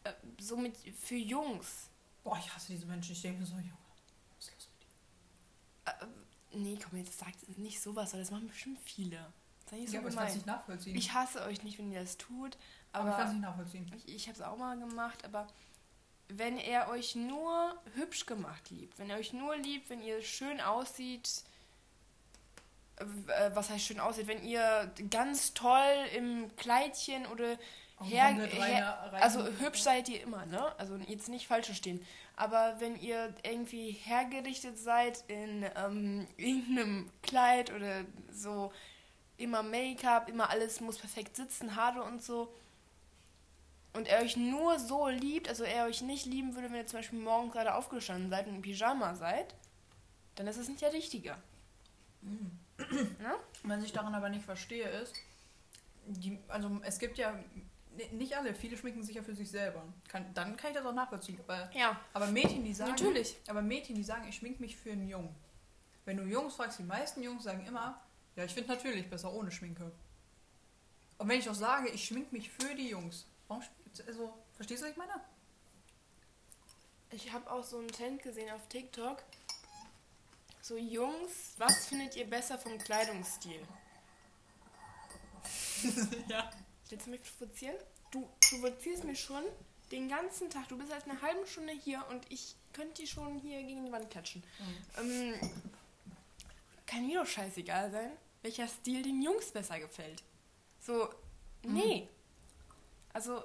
äh, 0.04 0.14
so 0.40 0.56
mit 0.56 0.76
für 1.00 1.16
Jungs. 1.16 1.90
Boah, 2.24 2.38
ich 2.38 2.54
hasse 2.54 2.74
diese 2.74 2.86
Menschen. 2.86 3.12
Ich 3.14 3.22
denke 3.22 3.40
mir 3.42 3.46
so, 3.46 3.56
Junge, 3.56 3.74
was 4.38 4.46
ist 4.48 4.54
los 4.54 4.70
mit 4.70 5.98
dir? 6.02 6.08
Äh, 6.54 6.58
nee, 6.58 6.80
komm, 6.82 7.00
jetzt 7.00 7.18
sagt 7.18 7.58
nicht 7.58 7.82
sowas, 7.82 8.14
weil 8.14 8.20
das 8.22 8.32
machen 8.32 8.48
bestimmt 8.48 8.80
viele. 8.82 9.34
Sei 9.70 9.78
nicht 9.78 9.90
so 9.90 9.96
ja, 9.96 10.00
aber 10.02 10.10
ich 10.10 10.16
kann 10.16 10.28
es 10.28 10.36
nicht 10.36 10.46
nachvollziehen. 10.46 10.96
Ich 10.96 11.14
hasse 11.14 11.42
euch 11.44 11.64
nicht, 11.64 11.78
wenn 11.78 11.92
ihr 11.92 12.00
das 12.02 12.18
tut, 12.18 12.58
aber 13.00 13.10
ich 13.10 13.16
kann 13.16 13.28
es 13.28 13.34
nicht 13.34 13.42
nachvollziehen. 13.42 13.92
ich, 13.96 14.16
ich 14.16 14.28
habe 14.28 14.38
es 14.38 14.42
auch 14.42 14.58
mal 14.58 14.78
gemacht, 14.78 15.24
aber 15.26 15.48
wenn 16.30 16.58
er 16.58 16.90
euch 16.90 17.16
nur 17.16 17.76
hübsch 17.96 18.26
gemacht 18.26 18.70
liebt, 18.70 19.00
wenn 19.00 19.10
er 19.10 19.18
euch 19.18 19.34
nur 19.34 19.56
liebt, 19.56 19.90
wenn 19.90 20.02
ihr 20.02 20.22
schön 20.22 20.60
aussieht, 20.60 21.44
äh, 22.98 23.52
was 23.54 23.70
heißt 23.70 23.86
schön 23.86 24.00
aussieht, 24.00 24.28
wenn 24.28 24.44
ihr 24.44 24.92
ganz 25.10 25.54
toll 25.54 26.08
im 26.16 26.54
Kleidchen 26.58 27.26
oder 27.28 27.58
her, 28.04 28.34
her, 28.34 29.12
also 29.14 29.46
hübsch 29.60 29.82
seid 29.82 30.10
ihr 30.10 30.22
immer, 30.22 30.46
ne? 30.46 30.78
Also 30.78 30.98
jetzt 30.98 31.30
nicht 31.30 31.48
falsch 31.48 31.68
verstehen. 31.68 32.06
Aber 32.36 32.76
wenn 32.80 32.96
ihr 32.96 33.34
irgendwie 33.44 33.92
hergerichtet 33.92 34.78
seid 34.78 35.24
in 35.28 35.66
ähm, 35.76 36.28
irgendeinem 36.38 37.10
Kleid 37.24 37.74
oder 37.74 38.04
so, 38.32 38.72
immer 39.38 39.64
Make-up, 39.64 40.30
immer 40.30 40.50
alles 40.50 40.80
muss 40.82 40.98
perfekt 40.98 41.36
sitzen, 41.36 41.76
Haare 41.76 42.04
und 42.04 42.24
so. 42.24 42.54
Und 43.98 44.08
er 44.08 44.22
euch 44.22 44.38
nur 44.38 44.78
so 44.78 45.08
liebt, 45.08 45.50
also 45.50 45.64
er 45.64 45.86
euch 45.86 46.04
nicht 46.04 46.28
lieben 46.28 46.54
würde, 46.54 46.70
wenn 46.70 46.78
ihr 46.78 46.86
zum 46.86 47.00
Beispiel 47.00 47.18
morgens 47.18 47.54
gerade 47.54 47.74
aufgestanden 47.74 48.30
seid 48.30 48.46
und 48.46 48.56
im 48.56 48.62
Pyjama 48.62 49.16
seid, 49.16 49.56
dann 50.36 50.46
ist 50.46 50.58
es 50.58 50.70
nicht 50.70 50.82
der 50.82 50.94
Richtige. 50.94 51.36
Ne? 52.22 53.34
Was 53.64 53.84
ich 53.84 53.92
daran 53.92 54.14
aber 54.14 54.30
nicht 54.30 54.46
verstehe, 54.46 54.88
ist, 54.88 55.16
die, 56.06 56.38
also 56.48 56.80
es 56.84 57.00
gibt 57.00 57.18
ja, 57.18 57.40
nicht 58.12 58.38
alle, 58.38 58.54
viele 58.54 58.78
schminken 58.78 59.02
sich 59.02 59.16
ja 59.16 59.24
für 59.24 59.34
sich 59.34 59.50
selber. 59.50 59.82
Kann, 60.08 60.32
dann 60.36 60.56
kann 60.56 60.70
ich 60.70 60.78
das 60.78 60.86
auch 60.86 60.94
nachvollziehen. 60.94 61.40
Aber, 61.48 61.68
Ja, 61.74 62.00
aber 62.14 62.28
Mädchen, 62.28 62.64
die 62.64 62.76
sagen, 62.76 62.92
natürlich. 62.92 63.36
aber 63.48 63.64
Mädchen, 63.64 63.96
die 63.96 64.04
sagen, 64.04 64.28
ich 64.30 64.36
schmink 64.36 64.60
mich 64.60 64.78
für 64.78 64.92
einen 64.92 65.08
Jungen. 65.08 65.34
Wenn 66.06 66.18
du 66.18 66.24
Jungs 66.24 66.54
fragst, 66.54 66.78
die 66.78 66.84
meisten 66.84 67.24
Jungs 67.24 67.46
sagen 67.46 67.66
immer, 67.66 68.00
ja, 68.36 68.44
ich 68.44 68.54
finde 68.54 68.70
natürlich 68.70 69.10
besser 69.10 69.34
ohne 69.34 69.50
Schminke. 69.50 69.92
Und 71.18 71.28
wenn 71.28 71.40
ich 71.40 71.50
auch 71.50 71.56
sage, 71.56 71.90
ich 71.90 72.06
schmink 72.06 72.32
mich 72.32 72.52
für 72.52 72.76
die 72.76 72.90
Jungs, 72.90 73.26
warum, 73.48 73.64
also, 74.08 74.34
verstehst 74.56 74.82
du, 74.82 74.86
was 74.86 74.92
ich 74.92 74.98
meine? 74.98 75.22
Ich 77.12 77.32
habe 77.32 77.50
auch 77.50 77.64
so 77.64 77.78
einen 77.78 77.88
Trend 77.88 78.22
gesehen 78.22 78.52
auf 78.52 78.68
TikTok. 78.68 79.24
So, 80.62 80.76
Jungs, 80.76 81.54
was 81.58 81.88
findet 81.88 82.16
ihr 82.16 82.30
besser 82.30 82.58
vom 82.58 82.78
Kleidungsstil? 82.78 83.66
ja. 86.28 86.50
Willst 86.90 87.06
du 87.06 87.12
mich 87.12 87.22
provozieren? 87.24 87.76
Du 88.12 88.28
provozierst 88.50 89.04
mich 89.04 89.20
schon 89.20 89.44
den 89.92 90.10
ganzen 90.10 90.50
Tag. 90.50 90.68
Du 90.68 90.78
bist 90.78 90.90
seit 90.90 91.06
einer 91.06 91.22
halben 91.22 91.46
Stunde 91.46 91.74
hier 91.74 92.04
und 92.10 92.30
ich 92.32 92.56
könnte 92.74 93.02
dir 93.02 93.08
schon 93.08 93.40
hier 93.40 93.64
gegen 93.64 93.86
die 93.86 93.92
Wand 93.92 94.10
klatschen. 94.10 94.44
Ähm, 94.98 95.34
kann 96.86 97.08
mir 97.08 97.22
doch 97.22 97.28
scheißegal 97.28 97.92
sein, 97.92 98.12
welcher 98.42 98.68
Stil 98.68 99.04
den 99.04 99.22
Jungs 99.22 99.52
besser 99.52 99.80
gefällt. 99.80 100.24
So, 100.80 101.10
nee. 101.64 102.08
Also, 103.14 103.44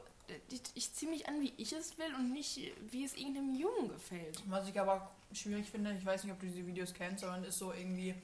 ich, 0.49 0.63
ich 0.75 0.93
ziehe 0.93 1.11
mich 1.11 1.29
an, 1.29 1.41
wie 1.41 1.53
ich 1.57 1.73
es 1.73 1.99
will 1.99 2.15
und 2.15 2.33
nicht, 2.33 2.61
wie 2.91 3.05
es 3.05 3.17
irgendeinem 3.17 3.55
Jungen 3.55 3.89
gefällt. 3.89 4.43
Was 4.47 4.69
ich 4.69 4.79
aber 4.79 5.11
schwierig 5.33 5.71
finde, 5.71 5.93
ich 5.93 6.05
weiß 6.05 6.25
nicht, 6.25 6.33
ob 6.33 6.41
du 6.41 6.47
diese 6.47 6.67
Videos 6.67 6.95
kennst, 6.95 7.21
sondern 7.21 7.45
ist 7.45 7.59
so 7.59 7.73
irgendwie, 7.73 8.15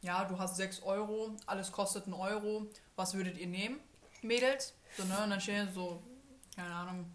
ja, 0.00 0.24
du 0.24 0.38
hast 0.38 0.56
6 0.56 0.82
Euro, 0.82 1.36
alles 1.46 1.72
kostet 1.72 2.04
einen 2.04 2.14
Euro, 2.14 2.66
was 2.96 3.14
würdet 3.14 3.38
ihr 3.38 3.46
nehmen? 3.46 3.80
Mädels? 4.22 4.74
So, 4.96 5.04
ne? 5.04 5.22
Und 5.22 5.30
dann 5.30 5.40
stehen 5.40 5.68
so, 5.72 6.02
keine 6.54 6.74
Ahnung, 6.74 7.06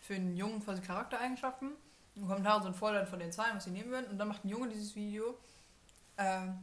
für 0.00 0.14
einen 0.14 0.36
Jungen 0.36 0.62
quasi 0.62 0.80
Charaktereigenschaften. 0.80 1.72
Und 2.16 2.26
Kommentare 2.26 2.62
sind 2.62 2.76
voll 2.76 2.94
dann 2.94 3.06
von 3.06 3.18
den 3.18 3.32
Zahlen, 3.32 3.56
was 3.56 3.64
sie 3.64 3.70
nehmen 3.70 3.90
würden. 3.90 4.06
Und 4.10 4.18
dann 4.18 4.28
macht 4.28 4.44
ein 4.44 4.48
Junge 4.48 4.68
dieses 4.68 4.94
Video 4.94 5.38
ähm, 6.18 6.58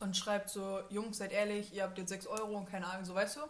und 0.00 0.16
schreibt 0.16 0.50
so, 0.50 0.80
Jungs, 0.90 1.18
seid 1.18 1.32
ehrlich, 1.32 1.74
ihr 1.74 1.82
habt 1.82 1.98
jetzt 1.98 2.08
6 2.08 2.26
Euro 2.26 2.56
und 2.56 2.66
keine 2.66 2.86
Ahnung, 2.86 3.04
so 3.04 3.14
weißt 3.14 3.36
du? 3.36 3.40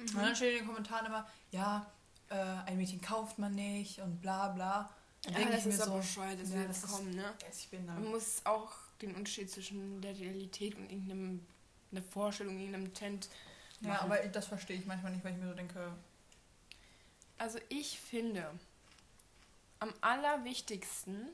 Und 0.00 0.16
dann 0.16 0.36
steht 0.36 0.52
in 0.52 0.58
den 0.58 0.66
Kommentaren 0.66 1.06
immer, 1.06 1.28
ja, 1.50 1.90
äh, 2.28 2.34
ein 2.34 2.76
Mädchen 2.76 3.00
kauft 3.00 3.38
man 3.38 3.54
nicht 3.54 4.00
und 4.00 4.20
bla 4.20 4.48
bla. 4.48 4.90
Ja, 5.26 5.32
denk 5.32 5.50
das 5.50 5.60
ich 5.60 5.66
mir 5.66 5.72
ist 5.72 5.84
so, 5.84 5.90
aber 5.90 6.00
bescheuert, 6.00 6.40
dass 6.40 6.50
ja, 6.50 6.56
wir 6.56 6.68
das 6.68 6.82
kommen, 6.82 7.10
ne? 7.14 7.34
ich 7.52 7.68
bin 7.68 7.86
da. 7.86 7.94
Man 7.94 8.10
muss 8.10 8.40
auch 8.44 8.72
den 9.02 9.14
Unterschied 9.14 9.50
zwischen 9.50 10.00
der 10.00 10.16
Realität 10.18 10.76
und 10.76 10.90
irgendeinem 10.90 11.46
eine 11.92 12.02
Vorstellung, 12.02 12.58
irgendeinem 12.58 12.92
Ja, 13.80 13.88
machen. 13.88 14.12
aber 14.12 14.16
das 14.28 14.46
verstehe 14.46 14.78
ich 14.78 14.86
manchmal 14.86 15.12
nicht, 15.12 15.24
weil 15.24 15.32
ich 15.32 15.38
mir 15.38 15.48
so 15.48 15.54
denke, 15.54 15.92
Also 17.38 17.58
ich 17.68 17.98
finde, 17.98 18.48
am 19.80 19.92
allerwichtigsten 20.00 21.28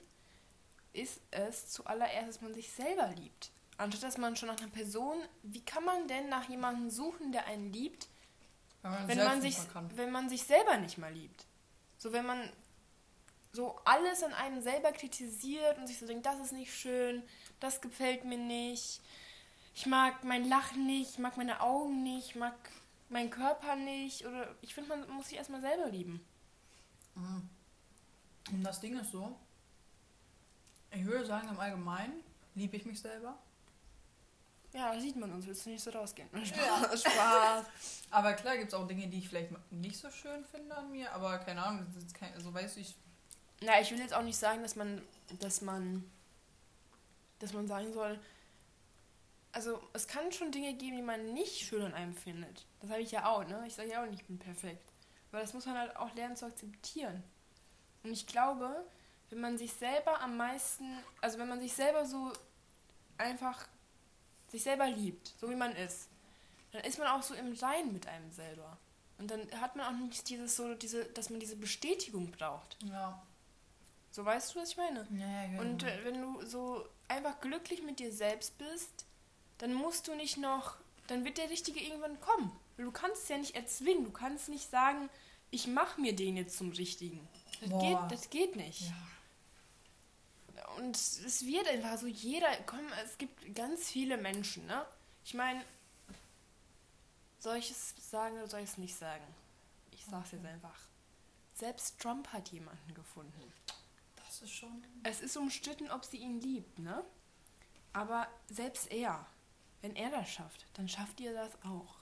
ist 0.92 1.20
es 1.30 1.68
zuallererst, 1.70 2.28
dass 2.28 2.40
man 2.40 2.54
sich 2.54 2.70
selber 2.72 3.08
liebt. 3.08 3.50
Anstatt 3.76 4.04
dass 4.04 4.16
man 4.18 4.36
schon 4.36 4.48
nach 4.48 4.58
einer 4.58 4.70
Person, 4.70 5.18
wie 5.42 5.62
kann 5.62 5.84
man 5.84 6.08
denn 6.08 6.28
nach 6.30 6.48
jemandem 6.48 6.88
suchen, 6.90 7.32
der 7.32 7.46
einen 7.46 7.72
liebt, 7.72 8.08
man, 8.90 9.08
wenn 9.08 9.18
man, 9.18 9.40
sich, 9.40 9.56
wenn 9.94 10.10
man 10.10 10.28
sich 10.28 10.42
selber 10.44 10.76
nicht 10.78 10.98
mal 10.98 11.12
liebt? 11.12 11.46
So, 11.98 12.12
wenn 12.12 12.26
man 12.26 12.50
so 13.52 13.78
alles 13.84 14.22
an 14.22 14.34
einem 14.34 14.60
selber 14.60 14.92
kritisiert 14.92 15.78
und 15.78 15.86
sich 15.86 15.98
so 15.98 16.06
denkt, 16.06 16.26
das 16.26 16.38
ist 16.38 16.52
nicht 16.52 16.74
schön, 16.74 17.22
das 17.58 17.80
gefällt 17.80 18.24
mir 18.24 18.38
nicht, 18.38 19.00
ich 19.74 19.86
mag 19.86 20.24
mein 20.24 20.48
Lachen 20.48 20.86
nicht, 20.86 21.10
ich 21.10 21.18
mag 21.18 21.36
meine 21.36 21.60
Augen 21.60 22.02
nicht, 22.02 22.30
ich 22.30 22.36
mag 22.36 22.54
meinen 23.08 23.30
Körper 23.30 23.76
nicht. 23.76 24.26
Oder 24.26 24.54
ich 24.62 24.74
finde, 24.74 24.90
man 24.90 25.10
muss 25.10 25.28
sich 25.28 25.38
erstmal 25.38 25.60
selber 25.60 25.88
lieben. 25.90 26.24
Mhm. 27.14 27.48
Und 28.52 28.64
das 28.64 28.80
Ding 28.80 28.98
ist 28.98 29.10
so, 29.10 29.36
ich 30.90 31.04
würde 31.04 31.26
sagen, 31.26 31.48
im 31.48 31.58
Allgemeinen 31.58 32.22
liebe 32.54 32.76
ich 32.76 32.86
mich 32.86 33.00
selber. 33.00 33.36
Ja, 34.76 34.92
da 34.92 35.00
sieht 35.00 35.16
man 35.16 35.32
uns, 35.32 35.46
willst 35.46 35.64
du 35.64 35.70
nicht 35.70 35.82
so 35.82 35.90
rausgehen. 35.90 36.28
Ja. 36.34 36.44
Spaß, 36.44 37.00
Spaß. 37.00 37.66
Aber 38.10 38.34
klar 38.34 38.58
gibt 38.58 38.68
es 38.68 38.74
auch 38.74 38.86
Dinge, 38.86 39.08
die 39.08 39.18
ich 39.20 39.28
vielleicht 39.28 39.50
nicht 39.72 39.96
so 39.96 40.10
schön 40.10 40.44
finde 40.44 40.76
an 40.76 40.90
mir, 40.90 41.10
aber 41.12 41.38
keine 41.38 41.64
Ahnung, 41.64 41.86
das 41.94 42.12
kein, 42.12 42.34
also 42.34 42.52
weißt 42.52 42.76
du, 42.76 42.80
ich, 42.80 42.94
Na, 43.62 43.80
ich 43.80 43.90
will 43.90 43.98
jetzt 43.98 44.12
auch 44.12 44.22
nicht 44.22 44.36
sagen, 44.36 44.62
dass 44.62 44.76
man, 44.76 45.00
dass 45.40 45.62
man, 45.62 46.04
dass 47.38 47.54
man 47.54 47.66
sagen 47.66 47.94
soll, 47.94 48.20
also 49.52 49.80
es 49.94 50.06
kann 50.06 50.30
schon 50.30 50.52
Dinge 50.52 50.74
geben, 50.74 50.96
die 50.96 51.02
man 51.02 51.32
nicht 51.32 51.66
schön 51.66 51.80
an 51.80 51.94
einem 51.94 52.14
findet. 52.14 52.66
Das 52.82 52.90
habe 52.90 53.00
ich 53.00 53.10
ja 53.10 53.24
auch, 53.30 53.46
ne? 53.46 53.64
Ich 53.66 53.74
sage 53.74 53.88
ja 53.88 54.02
auch 54.02 54.06
nicht, 54.06 54.20
ich 54.20 54.26
bin 54.26 54.38
perfekt. 54.38 54.92
Aber 55.32 55.40
das 55.40 55.54
muss 55.54 55.64
man 55.64 55.78
halt 55.78 55.96
auch 55.96 56.14
lernen 56.14 56.36
zu 56.36 56.44
akzeptieren. 56.44 57.22
Und 58.02 58.12
ich 58.12 58.26
glaube, 58.26 58.84
wenn 59.30 59.40
man 59.40 59.56
sich 59.56 59.72
selber 59.72 60.20
am 60.20 60.36
meisten, 60.36 60.84
also 61.22 61.38
wenn 61.38 61.48
man 61.48 61.60
sich 61.60 61.72
selber 61.72 62.04
so 62.04 62.30
einfach 63.16 63.66
sich 64.56 64.64
selber 64.64 64.86
liebt, 64.88 65.34
so 65.38 65.48
wie 65.50 65.54
man 65.54 65.74
ist, 65.76 66.08
dann 66.72 66.82
ist 66.84 66.98
man 66.98 67.08
auch 67.08 67.22
so 67.22 67.34
im 67.34 67.54
Sein 67.54 67.92
mit 67.92 68.06
einem 68.06 68.30
selber. 68.32 68.76
Und 69.18 69.30
dann 69.30 69.40
hat 69.60 69.76
man 69.76 69.86
auch 69.86 69.98
nicht 69.98 70.28
dieses 70.28 70.56
so, 70.56 70.74
diese, 70.74 71.04
dass 71.06 71.30
man 71.30 71.40
diese 71.40 71.56
Bestätigung 71.56 72.30
braucht. 72.30 72.76
ja. 72.82 73.22
So 74.10 74.24
weißt 74.24 74.54
du, 74.54 74.60
was 74.60 74.70
ich 74.70 74.76
meine? 74.78 75.06
Ja, 75.10 75.26
ja, 75.26 75.52
ja. 75.52 75.60
Und 75.60 75.82
äh, 75.82 75.98
wenn 76.04 76.22
du 76.22 76.42
so 76.46 76.88
einfach 77.06 77.38
glücklich 77.42 77.82
mit 77.82 77.98
dir 77.98 78.10
selbst 78.10 78.56
bist, 78.56 79.04
dann 79.58 79.74
musst 79.74 80.08
du 80.08 80.14
nicht 80.14 80.38
noch, 80.38 80.76
dann 81.06 81.26
wird 81.26 81.36
der 81.36 81.50
Richtige 81.50 81.80
irgendwann 81.80 82.18
kommen. 82.20 82.50
Du 82.78 82.90
kannst 82.90 83.24
es 83.24 83.28
ja 83.28 83.36
nicht 83.36 83.54
erzwingen. 83.56 84.04
Du 84.04 84.10
kannst 84.12 84.48
nicht 84.48 84.70
sagen, 84.70 85.10
ich 85.50 85.66
mache 85.66 86.00
mir 86.00 86.16
den 86.16 86.38
jetzt 86.38 86.56
zum 86.56 86.70
Richtigen. 86.70 87.28
Das, 87.60 87.68
Boah. 87.68 87.80
geht, 88.08 88.12
das 88.12 88.30
geht 88.30 88.56
nicht. 88.56 88.82
ja. 88.82 88.94
Und 90.76 90.96
es 90.96 91.44
wird 91.46 91.68
einfach 91.68 91.98
so, 91.98 92.06
jeder, 92.06 92.48
komm, 92.66 92.86
es 93.04 93.18
gibt 93.18 93.54
ganz 93.54 93.88
viele 93.90 94.16
Menschen, 94.16 94.66
ne? 94.66 94.84
Ich 95.24 95.34
meine, 95.34 95.64
soll 97.38 97.56
ich 97.56 97.70
es 97.70 97.94
sagen 98.10 98.36
oder 98.36 98.48
soll 98.48 98.60
ich 98.60 98.70
es 98.70 98.78
nicht 98.78 98.96
sagen? 98.96 99.24
Ich 99.90 100.04
sag's 100.04 100.32
jetzt 100.32 100.44
einfach. 100.44 100.78
Selbst 101.54 101.98
Trump 102.00 102.28
hat 102.32 102.48
jemanden 102.50 102.94
gefunden. 102.94 103.52
Das 104.16 104.42
ist 104.42 104.52
schon. 104.52 104.84
Es 105.02 105.20
ist 105.20 105.36
umstritten, 105.36 105.90
ob 105.90 106.04
sie 106.04 106.18
ihn 106.18 106.40
liebt, 106.40 106.78
ne? 106.78 107.04
Aber 107.92 108.28
selbst 108.48 108.90
er, 108.90 109.26
wenn 109.80 109.96
er 109.96 110.10
das 110.10 110.28
schafft, 110.28 110.66
dann 110.74 110.88
schafft 110.88 111.18
ihr 111.20 111.32
das 111.32 111.54
auch. 111.64 111.96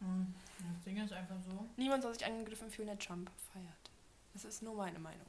Mhm. 0.00 0.34
Das 0.74 0.84
Ding 0.84 0.96
ist 0.98 1.12
einfach 1.12 1.40
so. 1.48 1.68
Niemand 1.76 2.02
soll 2.02 2.14
sich 2.14 2.24
angegriffen 2.24 2.70
fühlen, 2.70 2.88
der 2.88 2.98
Trump 2.98 3.30
feiert. 3.52 3.90
Das 4.32 4.44
ist 4.44 4.62
nur 4.62 4.74
meine 4.74 4.98
Meinung. 4.98 5.26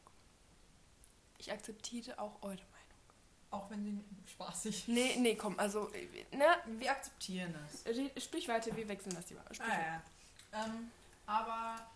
Ich 1.39 1.51
akzeptiere 1.51 2.19
auch 2.19 2.35
eure 2.41 2.53
Meinung. 2.53 2.65
Auch 3.51 3.69
wenn 3.71 3.83
sie 3.83 3.99
spaßig. 4.31 4.87
Nee, 4.87 5.15
nee, 5.17 5.33
komm, 5.35 5.57
also, 5.57 5.89
ne, 6.31 6.45
Wir 6.77 6.91
akzeptieren 6.91 7.55
es. 7.73 7.83
red- 7.85 8.21
sprich 8.21 8.47
weiter, 8.47 8.75
wir 8.75 8.87
wechseln 8.87 9.15
das 9.15 9.25
Thema. 9.25 9.41
Sprich 9.51 9.61
Ah, 9.61 10.01
ja. 10.53 10.65
Ähm, 10.65 10.91
aber. 11.25 11.87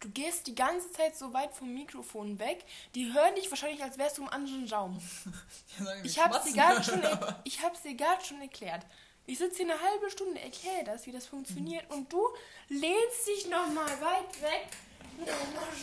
Du 0.00 0.08
gehst 0.10 0.48
die 0.48 0.54
ganze 0.56 0.90
Zeit 0.90 1.16
so 1.16 1.32
weit 1.32 1.54
vom 1.54 1.72
Mikrofon 1.72 2.40
weg, 2.40 2.64
die 2.96 3.12
hören 3.12 3.36
dich 3.36 3.48
wahrscheinlich, 3.50 3.80
als 3.82 3.98
wärst 3.98 4.18
du 4.18 4.22
im 4.22 4.28
anderen 4.28 4.68
Raum. 4.68 5.00
Ich 6.02 6.18
hab's 6.18 6.42
dir 6.42 6.50
schmatzen. 6.50 6.54
gerade 6.54 6.82
schon, 6.82 7.02
er- 7.02 7.40
ich 7.44 7.62
hab's 7.62 7.82
dir 7.82 7.94
gerade 7.94 8.24
schon 8.24 8.40
erklärt. 8.40 8.84
Ich 9.26 9.38
sitze 9.38 9.62
hier 9.62 9.72
eine 9.72 9.80
halbe 9.80 10.10
Stunde, 10.10 10.40
erkläre 10.40 10.84
das, 10.84 11.06
wie 11.06 11.12
das 11.12 11.26
funktioniert 11.26 11.88
und 11.90 12.12
du 12.12 12.20
lehnst 12.68 13.26
dich 13.28 13.48
nochmal 13.48 13.90
weit 14.00 14.42
weg, 14.42 14.68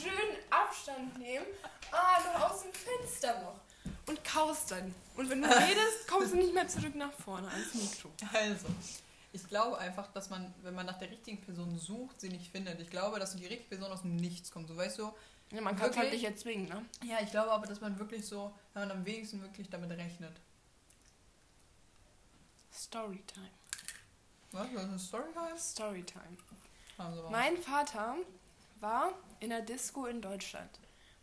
schön 0.02 0.38
Abstand 0.50 1.18
nehmen, 1.18 1.46
ah, 1.92 2.20
noch 2.34 2.52
aus 2.52 2.64
dem 2.64 2.74
Fenster 2.74 3.42
noch 3.42 3.60
und 4.08 4.24
kaust 4.24 4.72
dann. 4.72 4.94
Und 5.16 5.30
wenn 5.30 5.42
du 5.42 5.48
redest, 5.68 6.08
kommst 6.08 6.34
du 6.34 6.38
nicht 6.38 6.54
mehr 6.54 6.68
zurück 6.68 6.96
nach 6.96 7.12
vorne 7.12 7.48
ans 7.50 7.74
Mikro. 7.74 8.10
Also, 8.34 8.68
ich 9.32 9.48
glaube 9.48 9.78
einfach, 9.78 10.12
dass 10.14 10.30
man, 10.30 10.54
wenn 10.62 10.76
man 10.76 10.86
nach 10.86 10.98
der 11.00 11.10
richtigen 11.10 11.42
Person 11.42 11.78
sucht, 11.78 12.22
sie 12.22 12.30
nicht 12.30 12.52
findet. 12.52 12.80
Ich 12.80 12.90
glaube, 12.90 13.20
dass 13.20 13.36
die 13.36 13.46
richtige 13.46 13.70
Person 13.70 13.92
aus 13.92 14.02
dem 14.02 14.16
Nichts 14.16 14.52
kommt. 14.52 14.68
So, 14.68 14.78
weißt 14.78 15.00
du? 15.00 15.14
Ja, 15.52 15.62
man 15.62 15.76
kann 15.78 15.92
es 15.92 15.98
halt 15.98 16.12
nicht 16.12 16.24
erzwingen, 16.24 16.68
ne? 16.68 16.86
Ja, 17.04 17.18
ich 17.22 17.32
glaube 17.32 17.52
aber, 17.52 17.68
dass 17.68 17.82
man 17.82 17.98
wirklich 18.00 18.26
so, 18.26 18.54
wenn 18.74 18.88
man 18.88 18.98
am 18.98 19.06
wenigsten 19.06 19.42
wirklich 19.42 19.70
damit 19.70 19.92
rechnet. 19.92 20.36
Storytime. 22.72 23.50
Was? 24.52 24.68
Was 24.74 24.86
ist 24.96 25.08
Storytime? 25.08 25.58
Storytime. 25.60 26.38
Also, 26.98 27.30
Mein 27.30 27.58
Vater 27.58 28.16
war 28.84 29.14
in 29.40 29.50
der 29.50 29.62
Disco 29.62 30.06
in 30.06 30.22
Deutschland. 30.22 30.70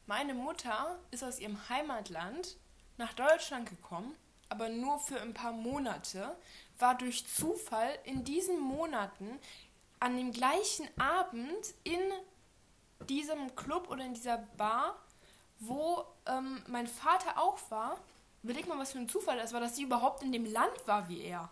Meine 0.06 0.34
Mutter 0.34 0.98
ist 1.12 1.22
aus 1.22 1.38
ihrem 1.38 1.68
Heimatland 1.68 2.56
nach 2.96 3.12
Deutschland 3.12 3.68
gekommen, 3.68 4.16
aber 4.48 4.68
nur 4.68 4.98
für 4.98 5.20
ein 5.20 5.34
paar 5.34 5.52
Monate, 5.52 6.34
war 6.80 6.96
durch 6.96 7.24
Zufall 7.28 7.96
in 8.04 8.24
diesen 8.24 8.58
Monaten 8.58 9.38
an 10.00 10.16
dem 10.16 10.32
gleichen 10.32 10.88
Abend 10.98 11.74
in 11.84 12.00
diesem 13.08 13.54
Club 13.54 13.88
oder 13.90 14.04
in 14.04 14.14
dieser 14.14 14.38
Bar, 14.56 14.96
wo 15.60 16.04
ähm, 16.26 16.62
mein 16.66 16.86
Vater 16.86 17.40
auch 17.40 17.58
war. 17.70 17.98
Überleg 18.42 18.66
mal, 18.66 18.78
was 18.78 18.92
für 18.92 18.98
ein 18.98 19.08
Zufall 19.08 19.36
das 19.36 19.52
war, 19.52 19.60
dass 19.60 19.76
sie 19.76 19.82
überhaupt 19.82 20.22
in 20.22 20.32
dem 20.32 20.50
Land 20.50 20.86
war 20.86 21.08
wie 21.10 21.20
er. 21.20 21.50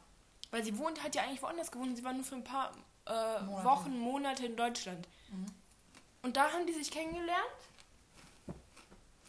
Weil 0.50 0.64
sie 0.64 0.78
wohnt, 0.78 1.04
hat 1.04 1.14
ja 1.14 1.22
eigentlich 1.22 1.42
woanders 1.42 1.70
gewohnt. 1.70 1.94
Sie 1.96 2.04
war 2.04 2.14
nur 2.14 2.24
für 2.24 2.36
ein 2.36 2.44
paar 2.44 2.72
äh, 3.06 3.42
Monate. 3.42 3.64
Wochen, 3.64 3.98
Monate 3.98 4.46
in 4.46 4.56
Deutschland. 4.56 5.06
Mhm. 5.30 5.46
Und 6.22 6.36
da 6.36 6.52
haben 6.52 6.66
die 6.66 6.72
sich 6.72 6.90
kennengelernt. 6.90 7.38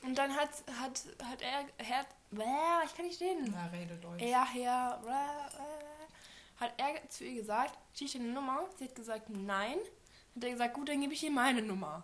Und 0.02 0.18
dann 0.18 0.36
hat, 0.36 0.50
hat, 0.80 1.04
hat 1.24 1.42
er, 1.42 1.66
Herr, 1.78 2.06
Bäh, 2.32 2.86
ich 2.86 2.96
kann 2.96 3.06
nicht 3.06 3.22
reden. 3.22 3.52
Ja, 3.52 3.66
rede 3.68 3.96
Deutsch. 3.98 4.22
Er, 4.22 4.46
Herr, 4.46 5.00
bäh, 5.04 5.58
bäh, 5.58 6.60
hat 6.60 6.74
er 6.78 7.10
zu 7.10 7.26
ihr 7.26 7.42
gesagt, 7.42 7.78
dir 7.98 8.08
eine 8.16 8.30
Nummer? 8.30 8.70
Sie 8.78 8.86
hat 8.86 8.96
gesagt, 8.96 9.30
nein. 9.30 9.78
Hat 10.36 10.44
er 10.44 10.52
gesagt, 10.52 10.74
gut, 10.74 10.90
dann 10.90 11.02
gebe 11.02 11.14
ich 11.14 11.24
ihr 11.24 11.32
meine 11.32 11.62
Nummer. 11.62 12.04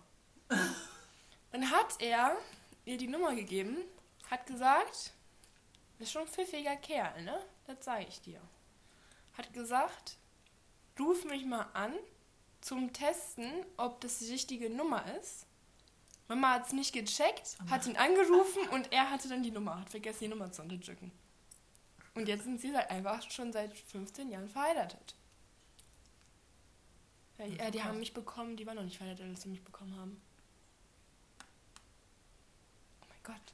dann 1.51 1.71
hat 1.71 2.01
er 2.01 2.37
ihr 2.85 2.97
die 2.97 3.07
Nummer 3.07 3.35
gegeben, 3.35 3.77
hat 4.29 4.45
gesagt, 4.45 5.13
ist 5.99 6.11
schon 6.11 6.23
ein 6.23 6.27
pfiffiger 6.27 6.75
Kerl, 6.75 7.23
ne? 7.23 7.39
Das 7.67 7.83
sage 7.85 8.05
ich 8.07 8.21
dir. 8.21 8.41
Hat 9.37 9.53
gesagt, 9.53 10.17
ruf 10.99 11.23
mich 11.25 11.45
mal 11.45 11.67
an 11.73 11.93
zum 12.65 12.93
Testen, 12.93 13.45
ob 13.77 14.01
das 14.01 14.17
die 14.17 14.31
richtige 14.31 14.71
Nummer 14.71 15.05
ist. 15.17 15.45
Mama 16.27 16.53
hat 16.53 16.65
es 16.65 16.73
nicht 16.73 16.93
gecheckt, 16.93 17.57
hat 17.69 17.85
ihn 17.85 17.95
angerufen 17.95 18.67
und 18.69 18.91
er 18.91 19.11
hatte 19.11 19.29
dann 19.29 19.43
die 19.43 19.51
Nummer, 19.51 19.79
hat 19.79 19.91
vergessen, 19.91 20.23
die 20.23 20.27
Nummer 20.29 20.51
zu 20.51 20.63
unterdrücken. 20.63 21.11
Und 22.15 22.27
jetzt 22.27 22.45
sind 22.45 22.59
sie 22.59 22.75
halt 22.75 22.89
einfach 22.89 23.29
schon 23.29 23.53
seit 23.53 23.77
15 23.77 24.31
Jahren 24.31 24.49
verheiratet. 24.49 25.13
Ja, 27.37 27.45
die, 27.45 27.59
äh, 27.59 27.69
die 27.69 27.83
haben 27.83 27.99
mich 27.99 28.15
bekommen, 28.15 28.57
die 28.57 28.65
waren 28.65 28.77
noch 28.77 28.83
nicht 28.83 28.97
verheiratet, 28.97 29.27
als 29.29 29.43
sie 29.43 29.49
mich 29.49 29.63
bekommen 29.63 29.95
haben. 29.95 30.19
Oh 33.01 33.05
mein 33.09 33.35
Gott. 33.35 33.53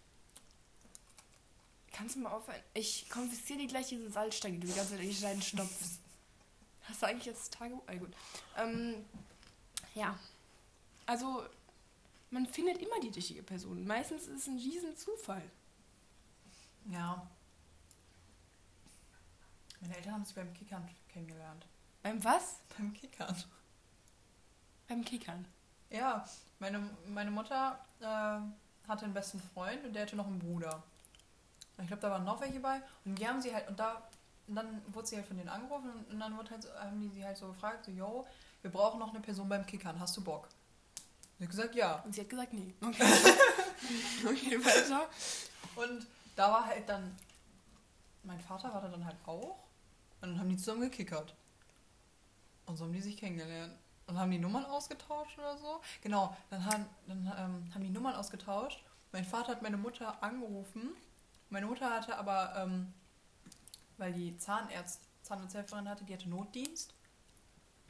Kannst 1.92 2.16
du 2.16 2.20
mal 2.22 2.32
aufhören? 2.32 2.62
Ich 2.74 3.10
konfisziere 3.10 3.60
dir 3.60 3.68
gleich 3.68 3.90
diese 3.90 4.10
Salzstange, 4.10 4.54
die 4.54 4.62
du 4.62 4.68
die 4.68 4.74
ganze 4.74 4.92
Zeit 4.92 5.02
in 5.02 5.40
die 5.40 5.46
stopfst. 5.46 6.01
Hast 6.84 7.02
du 7.02 7.06
eigentlich 7.08 7.26
jetzt 7.26 7.54
Tagebuch? 7.54 7.84
Ah, 7.88 7.96
gut. 7.96 8.16
Ähm, 8.58 9.06
ja. 9.94 10.18
Also, 11.06 11.44
man 12.30 12.46
findet 12.46 12.78
immer 12.78 13.00
die 13.02 13.10
richtige 13.10 13.44
Person. 13.44 13.86
Meistens 13.86 14.28
ist 14.28 14.42
es 14.42 14.48
ein 14.48 14.58
riesen 14.58 14.96
Zufall. 14.98 15.44
Ja. 16.90 17.28
Meine 19.82 19.96
Eltern 19.96 20.14
haben 20.14 20.26
sich 20.26 20.36
beim 20.36 20.54
Kickern 20.54 20.88
kennengelernt. 21.10 21.66
Beim 22.04 22.24
was? 22.24 22.60
Beim 22.78 22.94
Kickern. 22.94 23.36
Beim 24.88 25.04
Kickern. 25.04 25.46
Ja, 25.90 26.26
meine, 26.60 26.90
meine 27.08 27.32
Mutter 27.32 27.84
äh, 28.00 28.88
hatte 28.88 29.06
einen 29.06 29.14
besten 29.14 29.42
Freund 29.54 29.84
und 29.84 29.94
der 29.94 30.04
hatte 30.04 30.16
noch 30.16 30.28
einen 30.28 30.40
Bruder. 30.40 30.84
Ich 31.80 31.88
glaube, 31.88 32.02
da 32.02 32.12
waren 32.12 32.24
noch 32.24 32.40
welche 32.40 32.60
bei. 32.60 32.82
Und 33.06 33.16
die 33.16 33.28
haben 33.28 33.42
sie 33.42 33.54
halt, 33.54 33.68
und 33.68 33.80
da 33.80 34.08
und 34.52 34.56
dann 34.56 34.82
wurde 34.94 35.08
sie 35.08 35.16
halt 35.16 35.26
von 35.26 35.38
denen 35.38 35.48
angerufen 35.48 35.90
und 36.10 36.20
dann 36.20 36.36
wurde 36.36 36.50
halt 36.50 36.64
so, 36.64 36.70
haben 36.74 37.00
die 37.00 37.08
sie 37.08 37.24
halt 37.24 37.38
so 37.38 37.48
gefragt, 37.48 37.86
so, 37.86 37.92
yo, 37.92 38.28
wir 38.62 38.70
brauchen 38.70 39.00
noch 39.00 39.12
eine 39.12 39.22
Person 39.22 39.48
beim 39.48 39.66
Kickern, 39.66 39.98
hast 39.98 40.18
du 40.18 40.22
Bock? 40.22 40.50
Sie 41.38 41.46
hat 41.46 41.52
gesagt, 41.52 41.74
ja. 41.74 42.02
Und 42.02 42.14
sie 42.14 42.20
hat 42.20 42.30
gesagt, 42.30 42.52
nee. 42.52 42.76
Okay. 42.82 43.02
okay, 44.26 44.60
weiter. 44.60 45.08
Und 45.78 46.06
da 46.36 46.52
war 46.52 46.66
halt 46.66 46.90
dann, 46.90 47.16
mein 48.24 48.42
Vater 48.42 48.74
war 48.74 48.82
da 48.82 48.90
dann 48.90 49.06
halt 49.06 49.16
auch 49.26 49.58
und 50.20 50.32
dann 50.32 50.40
haben 50.40 50.50
die 50.50 50.58
zusammen 50.58 50.82
gekickert. 50.82 51.34
Und 52.66 52.76
so 52.76 52.84
haben 52.84 52.92
die 52.92 53.02
sich 53.02 53.16
kennengelernt. 53.16 53.74
Und 54.08 54.20
haben 54.20 54.32
die 54.32 54.38
Nummern 54.38 54.66
ausgetauscht 54.66 55.40
oder 55.40 55.58
so. 55.58 55.80
Genau, 56.02 56.36
dann 56.50 56.66
haben, 56.66 56.86
dann, 57.08 57.20
ähm, 57.38 57.74
haben 57.74 57.84
die 57.84 57.90
Nummern 57.90 58.16
ausgetauscht. 58.16 58.84
Mein 59.14 59.24
Vater 59.24 59.54
hat 59.54 59.62
meine 59.62 59.78
Mutter 59.78 60.22
angerufen. 60.22 60.90
Meine 61.50 61.68
Mutter 61.68 61.90
hatte 61.90 62.18
aber, 62.18 62.54
ähm, 62.58 62.94
weil 64.02 64.14
die 64.14 64.36
Zahnärzt, 64.38 65.08
Zahnarzthelferin 65.22 65.88
hatte, 65.88 66.04
die 66.04 66.14
hatte 66.14 66.28
Notdienst. 66.28 66.94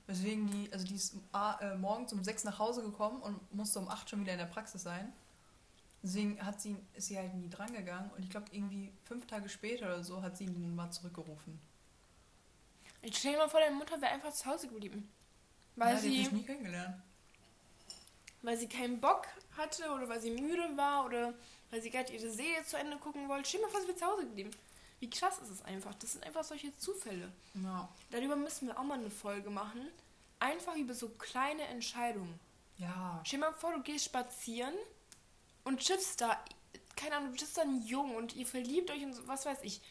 Weswegen 0.08 0.50
die, 0.52 0.72
also 0.74 0.86
die 0.86 0.96
ist 0.96 1.16
äh, 1.62 1.76
morgens 1.76 2.12
um 2.12 2.24
sechs 2.24 2.44
nach 2.44 2.60
Hause 2.60 2.82
gekommen 2.84 3.22
und 3.22 3.54
musste 3.54 3.80
um 3.80 3.88
acht 3.88 4.10
schon 4.10 4.20
wieder 4.20 4.34
in 4.34 4.40
der 4.40 4.46
Praxis 4.46 4.84
sein. 4.84 5.14
Deswegen 6.04 6.44
hat 6.44 6.60
sie, 6.60 6.76
ist 6.94 7.08
sie 7.08 7.18
halt 7.18 7.34
nie 7.36 7.50
drangegangen 7.50 8.12
und 8.12 8.24
ich 8.24 8.30
glaube 8.30 8.48
irgendwie 8.52 8.92
fünf 9.06 9.26
Tage 9.28 9.48
später 9.50 9.86
oder 9.86 10.04
so 10.04 10.22
hat 10.22 10.36
sie 10.36 10.46
ihn 10.46 10.76
mal 10.76 10.92
zurückgerufen. 10.92 11.62
Ich 13.04 13.18
stell 13.18 13.34
dir 13.34 13.38
mal 13.40 13.50
vor, 13.50 13.60
deine 13.60 13.76
Mutter 13.76 14.02
wäre 14.02 14.12
einfach 14.12 14.34
zu 14.34 14.46
Hause 14.48 14.68
geblieben. 14.68 15.10
Weil 15.76 15.96
ja, 15.96 16.02
die 16.02 16.08
hat 16.10 16.16
sie, 16.16 16.18
mich 16.24 16.32
nie 16.32 16.44
kennengelernt. 16.44 17.02
weil 18.42 18.58
sie 18.58 18.68
keinen 18.68 19.00
Bock 19.00 19.28
hatte 19.58 19.90
oder 19.92 20.10
weil 20.10 20.20
sie 20.20 20.32
müde 20.32 20.76
war 20.76 21.06
oder 21.06 21.34
weil 21.70 21.82
sie 21.82 21.90
gerade 21.90 22.12
ihre 22.12 22.30
Serie 22.30 22.64
zu 22.66 22.78
Ende 22.78 22.98
gucken 22.98 23.30
wollte. 23.30 23.48
Stell 23.48 23.62
dir 23.62 23.68
mal 23.68 23.72
vor, 23.72 23.82
sie 23.82 23.88
wäre 23.88 23.98
zu 23.98 24.06
Hause 24.06 24.26
geblieben. 24.26 24.52
Wie 25.02 25.10
krass 25.10 25.40
ist 25.40 25.50
es 25.50 25.66
einfach. 25.66 25.96
Das 25.96 26.12
sind 26.12 26.24
einfach 26.24 26.44
solche 26.44 26.78
Zufälle. 26.78 27.32
Ja. 27.56 27.90
Darüber 28.12 28.36
müssen 28.36 28.68
wir 28.68 28.80
auch 28.80 28.84
mal 28.84 29.00
eine 29.00 29.10
Folge 29.10 29.50
machen. 29.50 29.82
Einfach 30.40 30.76
über 30.76 30.94
so 30.94 31.10
kleine 31.10 31.64
Entscheidungen. 31.64 32.40
Ja. 32.78 33.20
Stell 33.26 33.40
dir 33.40 33.48
mal 33.48 33.54
vor, 33.54 33.74
du 33.74 33.82
gehst 33.82 34.06
spazieren 34.06 34.76
und 35.64 35.86
triffst 35.86 36.22
da, 36.22 36.40
keine 36.96 37.16
Ahnung, 37.16 37.32
du 37.32 37.38
triffst 37.38 37.58
da 37.58 37.64
einen 37.64 37.84
Jungen 37.84 38.16
und 38.16 38.36
ihr 38.36 38.46
verliebt 38.46 38.92
euch 38.92 39.04
und 39.04 39.14
so, 39.14 39.28
was 39.28 39.48
weiß 39.48 39.58
ich. 39.64 39.82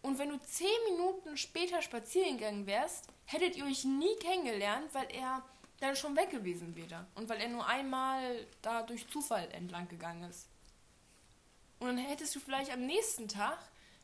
Und 0.00 0.20
wenn 0.20 0.28
du 0.28 0.40
zehn 0.40 0.68
Minuten 0.90 1.36
später 1.36 1.82
spazieren 1.82 2.38
gegangen 2.38 2.66
wärst, 2.66 3.06
hättet 3.24 3.56
ihr 3.56 3.64
euch 3.64 3.84
nie 3.84 4.14
kennengelernt, 4.20 4.94
weil 4.94 5.08
er 5.12 5.42
dann 5.80 5.96
schon 5.96 6.14
weg 6.14 6.30
gewesen 6.30 6.76
wäre. 6.76 7.04
Und 7.16 7.28
weil 7.28 7.40
er 7.40 7.48
nur 7.48 7.66
einmal 7.66 8.46
da 8.62 8.84
durch 8.84 9.08
Zufall 9.08 9.50
entlang 9.50 9.88
gegangen 9.88 10.30
ist. 10.30 10.46
Und 11.80 11.88
dann 11.88 11.98
hättest 11.98 12.36
du 12.36 12.38
vielleicht 12.38 12.70
am 12.70 12.86
nächsten 12.86 13.26
Tag, 13.26 13.58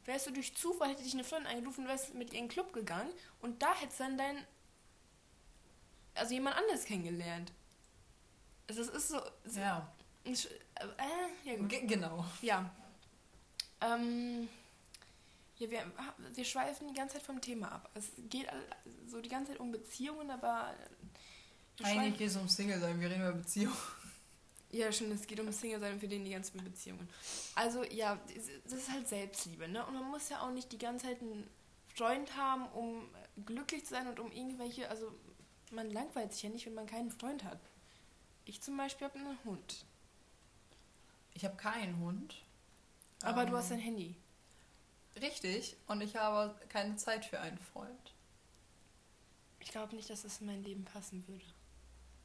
wärst 0.05 0.27
du 0.27 0.31
durch 0.33 0.55
Zufall, 0.57 0.91
hätte 0.91 1.03
dich 1.03 1.15
eine 1.15 1.25
Freundin 1.25 1.53
angerufen, 1.53 1.87
wärst 1.87 2.15
mit 2.15 2.33
ihr 2.33 2.39
in 2.39 2.45
den 2.47 2.51
Club 2.51 2.73
gegangen 2.73 3.11
und 3.41 3.63
da 3.63 3.75
hättest 3.75 4.01
du 4.01 4.05
dann 4.05 4.19
dein, 4.19 4.47
also 6.15 6.35
jemand 6.35 6.57
anderes 6.57 6.85
kennengelernt. 6.85 7.53
Also 8.69 8.83
es 8.83 8.89
ist 8.89 9.09
so, 9.09 9.21
so 9.45 9.61
Ja. 9.61 9.93
ich, 10.25 10.51
äh, 10.51 10.87
ja 11.45 11.57
gut. 11.57 11.69
Ge 11.69 11.87
genau. 11.87 12.25
Ja. 12.41 12.71
Ähm, 13.81 14.49
ja, 15.57 15.71
wir, 15.71 15.93
wir 16.35 16.45
schweifen 16.45 16.89
die 16.89 16.95
ganze 16.95 17.17
Zeit 17.17 17.25
vom 17.25 17.41
Thema 17.41 17.73
ab. 17.73 17.91
Es 17.95 18.13
geht 18.29 18.47
so 19.07 19.21
die 19.21 19.29
ganze 19.29 19.53
Zeit 19.53 19.61
um 19.61 19.73
Beziehungen, 19.73 20.31
aber 20.31 20.75
Eigentlich 21.83 22.19
geht 22.19 22.29
es 22.29 22.37
um 22.37 22.49
Single 22.49 22.81
sein, 22.81 23.01
wir 23.01 23.11
reden 23.11 23.23
über 23.23 23.33
Beziehungen. 23.33 23.77
Ja, 24.73 24.91
schon, 24.91 25.13
es 25.13 25.27
geht 25.27 25.39
um 25.39 25.53
Single 25.53 25.81
sein 25.81 25.95
und 25.95 26.01
für 26.01 26.09
den 26.09 26.25
die 26.25 26.31
ganzen 26.31 26.63
Beziehungen. 26.65 27.09
Also 27.55 27.85
ja, 27.85 28.19
das 28.65 28.73
ist 28.73 28.91
halt 28.91 29.07
Selbstliebe, 29.07 29.69
ne? 29.69 29.85
Und 29.87 29.95
man 29.95 30.11
muss 30.11 30.31
ja 30.31 30.41
auch 30.41 30.51
nicht 30.51 30.73
die 30.73 30.79
ganze 30.79 31.07
Zeit 31.07 31.21
einen 31.21 31.47
Freund 31.95 32.35
haben, 32.37 32.67
um 32.69 33.09
glücklich 33.45 33.85
zu 33.85 33.91
sein 33.91 34.07
und 34.09 34.19
um 34.19 34.33
irgendwelche, 34.33 34.89
also 34.89 35.13
man 35.71 35.91
langweilt 35.91 36.33
sich 36.33 36.43
ja 36.43 36.49
nicht, 36.49 36.65
wenn 36.67 36.75
man 36.75 36.87
keinen 36.87 37.11
Freund 37.11 37.45
hat. 37.45 37.61
Ich 38.47 38.63
zum 38.63 38.77
Beispiel 38.77 39.07
habe 39.07 39.19
einen 39.19 39.39
Hund. 39.45 39.85
Ich 41.35 41.45
habe 41.45 41.57
keinen 41.57 41.99
Hund. 42.01 42.43
Aber 43.23 43.45
du 43.45 43.53
Ähm, 43.53 43.57
hast 43.59 43.73
ein 43.73 43.79
Handy. 43.79 44.17
Richtig, 45.21 45.77
und 45.87 46.01
ich 46.01 46.17
habe 46.17 46.59
keine 46.69 46.97
Zeit 46.97 47.27
für 47.27 47.39
einen 47.41 47.59
Freund. 47.59 48.15
Ich 49.61 49.71
glaube 49.71 49.95
nicht, 49.95 50.11
dass 50.11 50.25
es 50.25 50.41
in 50.41 50.47
mein 50.47 50.63
Leben 50.65 50.85
passen 50.85 51.27
würde. 51.29 51.45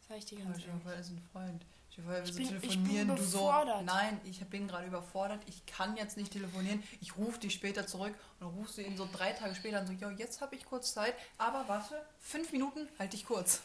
Sage 0.08 0.20
ich 0.20 0.26
dir 0.26 0.38
ganz 0.40 0.60
ehrlich. 0.60 0.84
vor, 0.84 0.94
ist 0.94 1.10
ein 1.10 1.22
Freund. 1.32 1.66
Dir 1.96 2.04
vor, 2.04 2.22
Ich 2.24 2.36
bin- 2.36 2.62
ich 2.62 2.84
bin 2.84 3.08
du 3.08 3.18
so. 3.18 3.40
überfordert. 3.40 3.86
Nein, 3.86 4.22
ich 4.24 4.40
bin 4.46 4.68
gerade 4.68 4.88
überfordert, 4.88 5.42
ich 5.48 5.66
kann 5.66 5.98
jetzt 5.98 6.16
nicht 6.18 6.32
telefonieren. 6.32 6.84
Ich 7.02 7.18
rufe 7.18 7.40
dich 7.40 7.54
später 7.54 7.88
zurück 7.88 8.14
und 8.40 8.48
dann 8.48 8.50
rufst 8.56 8.78
du 8.78 8.84
ihn 8.84 8.96
so 8.96 9.08
drei 9.12 9.34
Tage 9.34 9.56
später 9.56 9.80
und 9.82 9.88
so, 9.88 9.94
ja, 9.94 10.10
jetzt 10.12 10.40
habe 10.42 10.56
ich 10.56 10.66
kurz 10.66 10.94
Zeit, 10.94 11.16
aber 11.38 11.68
warte, 11.68 12.06
fünf 12.20 12.52
Minuten, 12.52 12.88
halt 13.00 13.14
dich 13.14 13.26
kurz. 13.26 13.62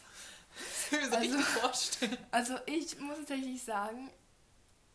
Das 0.91 0.99
ich 1.01 1.03
Also- 1.03 1.17
richtig 1.19 1.45
vorstellen. 1.45 2.17
Also 2.31 2.55
ich 2.65 2.99
muss 2.99 3.17
tatsächlich 3.17 3.63
sagen, 3.63 4.09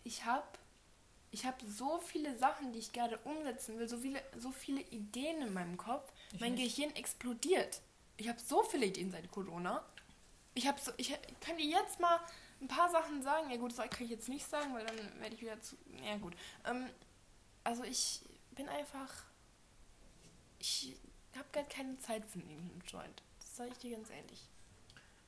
ich 0.04 0.24
habe 0.24 0.46
ich 1.30 1.44
hab 1.44 1.60
so 1.62 1.98
viele 1.98 2.36
Sachen, 2.38 2.72
die 2.72 2.78
ich 2.78 2.92
gerade 2.92 3.18
umsetzen 3.18 3.78
will, 3.78 3.86
so 3.88 3.98
viele, 3.98 4.20
so 4.38 4.50
viele 4.50 4.80
Ideen 4.80 5.42
in 5.42 5.52
meinem 5.52 5.76
Kopf. 5.76 6.10
Ich 6.32 6.40
mein 6.40 6.54
nicht. 6.54 6.74
Gehirn 6.76 6.94
explodiert. 6.96 7.80
Ich 8.16 8.28
habe 8.28 8.38
so 8.40 8.62
viele 8.62 8.86
Ideen 8.86 9.10
seit 9.10 9.30
Corona. 9.30 9.84
Ich 10.58 10.66
habe 10.66 10.80
so, 10.80 10.90
ich 10.96 11.16
kann 11.40 11.56
dir 11.56 11.66
jetzt 11.66 12.00
mal 12.00 12.18
ein 12.60 12.66
paar 12.66 12.90
Sachen 12.90 13.22
sagen. 13.22 13.48
Ja 13.48 13.58
gut, 13.58 13.78
das 13.78 13.88
kann 13.90 14.02
ich 14.02 14.10
jetzt 14.10 14.28
nicht 14.28 14.44
sagen, 14.44 14.74
weil 14.74 14.84
dann 14.84 14.96
werde 15.20 15.32
ich 15.36 15.40
wieder 15.40 15.60
zu. 15.62 15.76
Ja 16.04 16.16
gut. 16.16 16.34
Ähm, 16.66 16.90
also 17.62 17.84
ich 17.84 18.22
bin 18.56 18.68
einfach. 18.68 19.08
Ich 20.58 20.96
habe 21.36 21.46
gerade 21.52 21.68
keine 21.68 21.96
Zeit 22.00 22.26
für 22.26 22.40
einen 22.40 22.82
Joint. 22.88 23.22
Das 23.38 23.54
sage 23.54 23.70
ich 23.70 23.78
dir 23.78 23.96
ganz 23.96 24.10
ehrlich. 24.10 24.48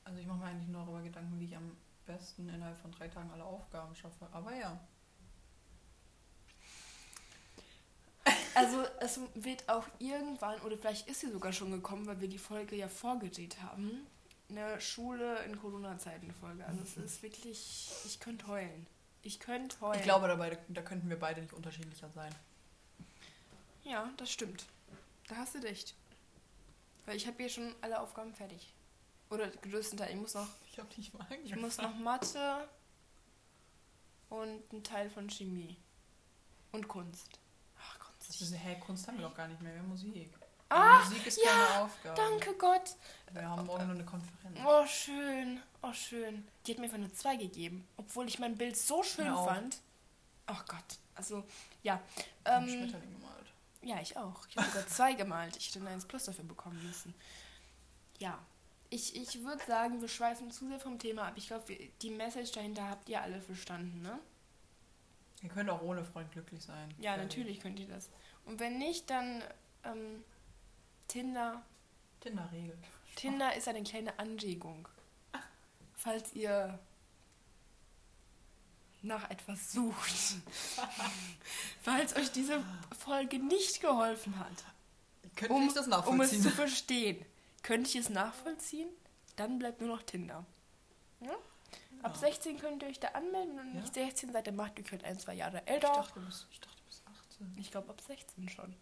Also 0.03 0.19
ich 0.19 0.27
mache 0.27 0.39
mir 0.39 0.45
eigentlich 0.47 0.67
nur 0.67 0.81
darüber 0.81 1.01
Gedanken, 1.01 1.39
wie 1.39 1.45
ich 1.45 1.55
am 1.55 1.77
besten 2.05 2.49
innerhalb 2.49 2.77
von 2.77 2.91
drei 2.91 3.07
Tagen 3.07 3.31
alle 3.31 3.45
Aufgaben 3.45 3.95
schaffe. 3.95 4.27
Aber 4.33 4.53
ja. 4.53 4.77
Also 8.53 8.83
es 8.99 9.17
wird 9.35 9.69
auch 9.69 9.87
irgendwann, 9.97 10.59
oder 10.63 10.75
vielleicht 10.75 11.07
ist 11.07 11.21
sie 11.21 11.31
sogar 11.31 11.53
schon 11.53 11.71
gekommen, 11.71 12.05
weil 12.05 12.19
wir 12.19 12.27
die 12.27 12.37
Folge 12.37 12.75
ja 12.75 12.89
vorgedreht 12.89 13.61
haben, 13.61 14.05
eine 14.51 14.79
Schule 14.81 15.43
in 15.45 15.59
Corona-Zeiten 15.59 16.31
Folge. 16.33 16.65
Also 16.65 16.81
es 16.83 16.97
ist 16.97 17.23
wirklich, 17.23 17.89
ich 18.05 18.19
könnte 18.19 18.47
heulen. 18.47 18.87
Ich 19.23 19.39
könnte 19.39 19.79
heulen. 19.81 19.99
Ich 19.99 20.03
glaube, 20.03 20.27
dabei, 20.27 20.57
da 20.67 20.81
könnten 20.81 21.09
wir 21.09 21.19
beide 21.19 21.41
nicht 21.41 21.53
unterschiedlicher 21.53 22.09
sein. 22.09 22.33
Ja, 23.83 24.09
das 24.17 24.31
stimmt. 24.31 24.65
Da 25.27 25.37
hast 25.37 25.55
du 25.55 25.59
recht. 25.59 25.95
Weil 27.05 27.15
ich 27.15 27.27
habe 27.27 27.37
hier 27.37 27.49
schon 27.49 27.73
alle 27.81 27.99
Aufgaben 27.99 28.33
fertig. 28.33 28.73
Oder 29.29 29.47
größten 29.49 29.97
Teil. 29.97 30.11
Ich 30.11 30.17
muss 30.17 30.33
noch, 30.33 30.47
Ich 30.71 30.77
habe 30.77 30.89
nicht 30.97 31.13
mal 31.17 31.27
ich 31.43 31.55
muss 31.55 31.77
noch 31.77 31.95
Mathe 31.95 32.67
und 34.29 34.61
einen 34.71 34.83
Teil 34.83 35.09
von 35.09 35.29
Chemie. 35.29 35.77
Und 36.71 36.87
Kunst. 36.87 37.39
Ach, 37.79 37.99
Kunst. 37.99 38.29
Das 38.29 38.41
ist, 38.41 38.53
hä, 38.53 38.77
Kunst 38.79 39.07
haben 39.07 39.17
wir 39.17 39.27
doch 39.27 39.35
gar 39.35 39.47
nicht 39.47 39.61
mehr, 39.61 39.73
wir 39.73 39.81
haben 39.81 39.89
Musik. 39.89 40.33
Und 40.71 41.03
Musik 41.09 41.27
ist 41.27 41.37
ja, 41.43 41.51
keine 41.51 41.79
Aufgabe. 41.85 42.15
Danke 42.15 42.53
Gott. 42.55 42.95
Wir 43.31 43.47
haben 43.49 43.65
morgen 43.65 43.85
nur 43.87 43.95
eine 43.95 44.05
Konferenz. 44.05 44.59
Oh, 44.65 44.85
schön. 44.85 45.61
Oh, 45.81 45.93
schön. 45.93 46.47
Die 46.65 46.71
hat 46.71 46.77
mir 46.79 46.85
einfach 46.85 46.97
eine 46.97 47.11
2 47.11 47.35
gegeben, 47.37 47.87
obwohl 47.97 48.27
ich 48.27 48.39
mein 48.39 48.57
Bild 48.57 48.77
so 48.77 49.03
schön 49.03 49.27
auf. 49.29 49.47
fand. 49.47 49.77
Oh 50.47 50.59
Gott. 50.67 50.99
Also, 51.15 51.43
ja. 51.83 52.01
Ich 52.15 52.23
Ähm, 52.45 52.67
Schmetterling 52.69 53.11
gemalt. 53.13 53.53
ja, 53.81 53.99
ich 54.01 54.15
auch. 54.17 54.45
Ich 54.47 54.57
habe 54.57 54.67
sogar 54.67 54.87
zwei 54.87 55.13
gemalt. 55.13 55.55
Ich 55.57 55.67
hätte 55.69 55.79
ein 55.79 55.87
1 55.87 56.05
Plus 56.05 56.25
dafür 56.25 56.45
bekommen 56.45 56.81
müssen. 56.85 57.13
Ja. 58.19 58.37
Ich, 58.89 59.15
ich 59.15 59.43
würde 59.43 59.63
sagen, 59.65 60.01
wir 60.01 60.09
schweifen 60.09 60.51
zu 60.51 60.67
sehr 60.67 60.79
vom 60.79 60.99
Thema 60.99 61.27
ab. 61.27 61.33
Ich 61.37 61.47
glaube, 61.47 61.73
die 62.01 62.09
Message 62.09 62.51
dahinter 62.51 62.89
habt 62.89 63.07
ihr 63.07 63.21
alle 63.21 63.39
verstanden, 63.39 64.01
ne? 64.01 64.19
Ihr 65.41 65.49
könnt 65.49 65.69
auch 65.69 65.81
ohne 65.81 66.03
Freund 66.03 66.29
glücklich 66.31 66.61
sein. 66.61 66.93
Ja, 66.99 67.15
natürlich 67.17 67.61
könnt 67.61 67.79
ihr 67.79 67.87
das. 67.87 68.09
Und 68.45 68.59
wenn 68.59 68.77
nicht, 68.77 69.09
dann 69.09 69.41
ähm, 69.85 70.23
Tinder. 71.11 71.61
Tinder-Regel. 72.21 72.77
Tinder 73.15 73.53
ist 73.55 73.67
eine 73.67 73.83
kleine 73.83 74.17
Anregung. 74.19 74.87
Falls 75.95 76.33
ihr 76.33 76.79
nach 79.01 79.29
etwas 79.29 79.71
sucht. 79.73 80.35
Falls 81.81 82.15
euch 82.15 82.31
diese 82.31 82.63
Folge 82.97 83.39
nicht 83.39 83.81
geholfen 83.81 84.37
hat, 84.39 84.63
Könnte 85.35 85.53
um, 85.53 85.67
ich 85.67 85.73
das 85.73 85.87
um 85.87 85.91
es 85.93 85.97
nachvollziehen? 85.97 86.41
zu 86.43 86.49
verstehen, 86.51 87.25
könnte 87.63 87.89
ich 87.89 87.95
es 87.95 88.09
nachvollziehen? 88.09 88.89
Dann 89.35 89.57
bleibt 89.59 89.81
nur 89.81 89.89
noch 89.95 90.03
Tinder. 90.03 90.45
Ja? 91.21 91.31
Ab 92.03 92.13
Ja. 92.13 92.19
16 92.19 92.59
könnt 92.59 92.83
ihr 92.83 92.89
euch 92.89 92.99
da 92.99 93.09
anmelden 93.09 93.59
und 93.59 93.67
ihr 93.69 93.73
Ja? 93.75 93.81
nicht 93.81 93.93
16 93.93 94.31
seid, 94.31 94.45
dann 94.47 94.55
macht 94.55 94.77
ihr 94.77 94.85
halt 94.91 95.03
ein, 95.03 95.17
zwei 95.19 95.33
Jahre 95.33 95.61
ich, 95.65 95.71
älter. 95.71 95.87
dachte, 95.87 96.19
du 96.19 96.25
bist, 96.27 96.47
ich 96.51 96.59
dachte, 96.59 96.77
du 96.77 96.83
bist 96.85 97.03
18. 97.07 97.55
Ich 97.57 97.71
glaube 97.71 97.89
ab 97.89 98.01
16 98.01 98.49
schon. 98.49 98.75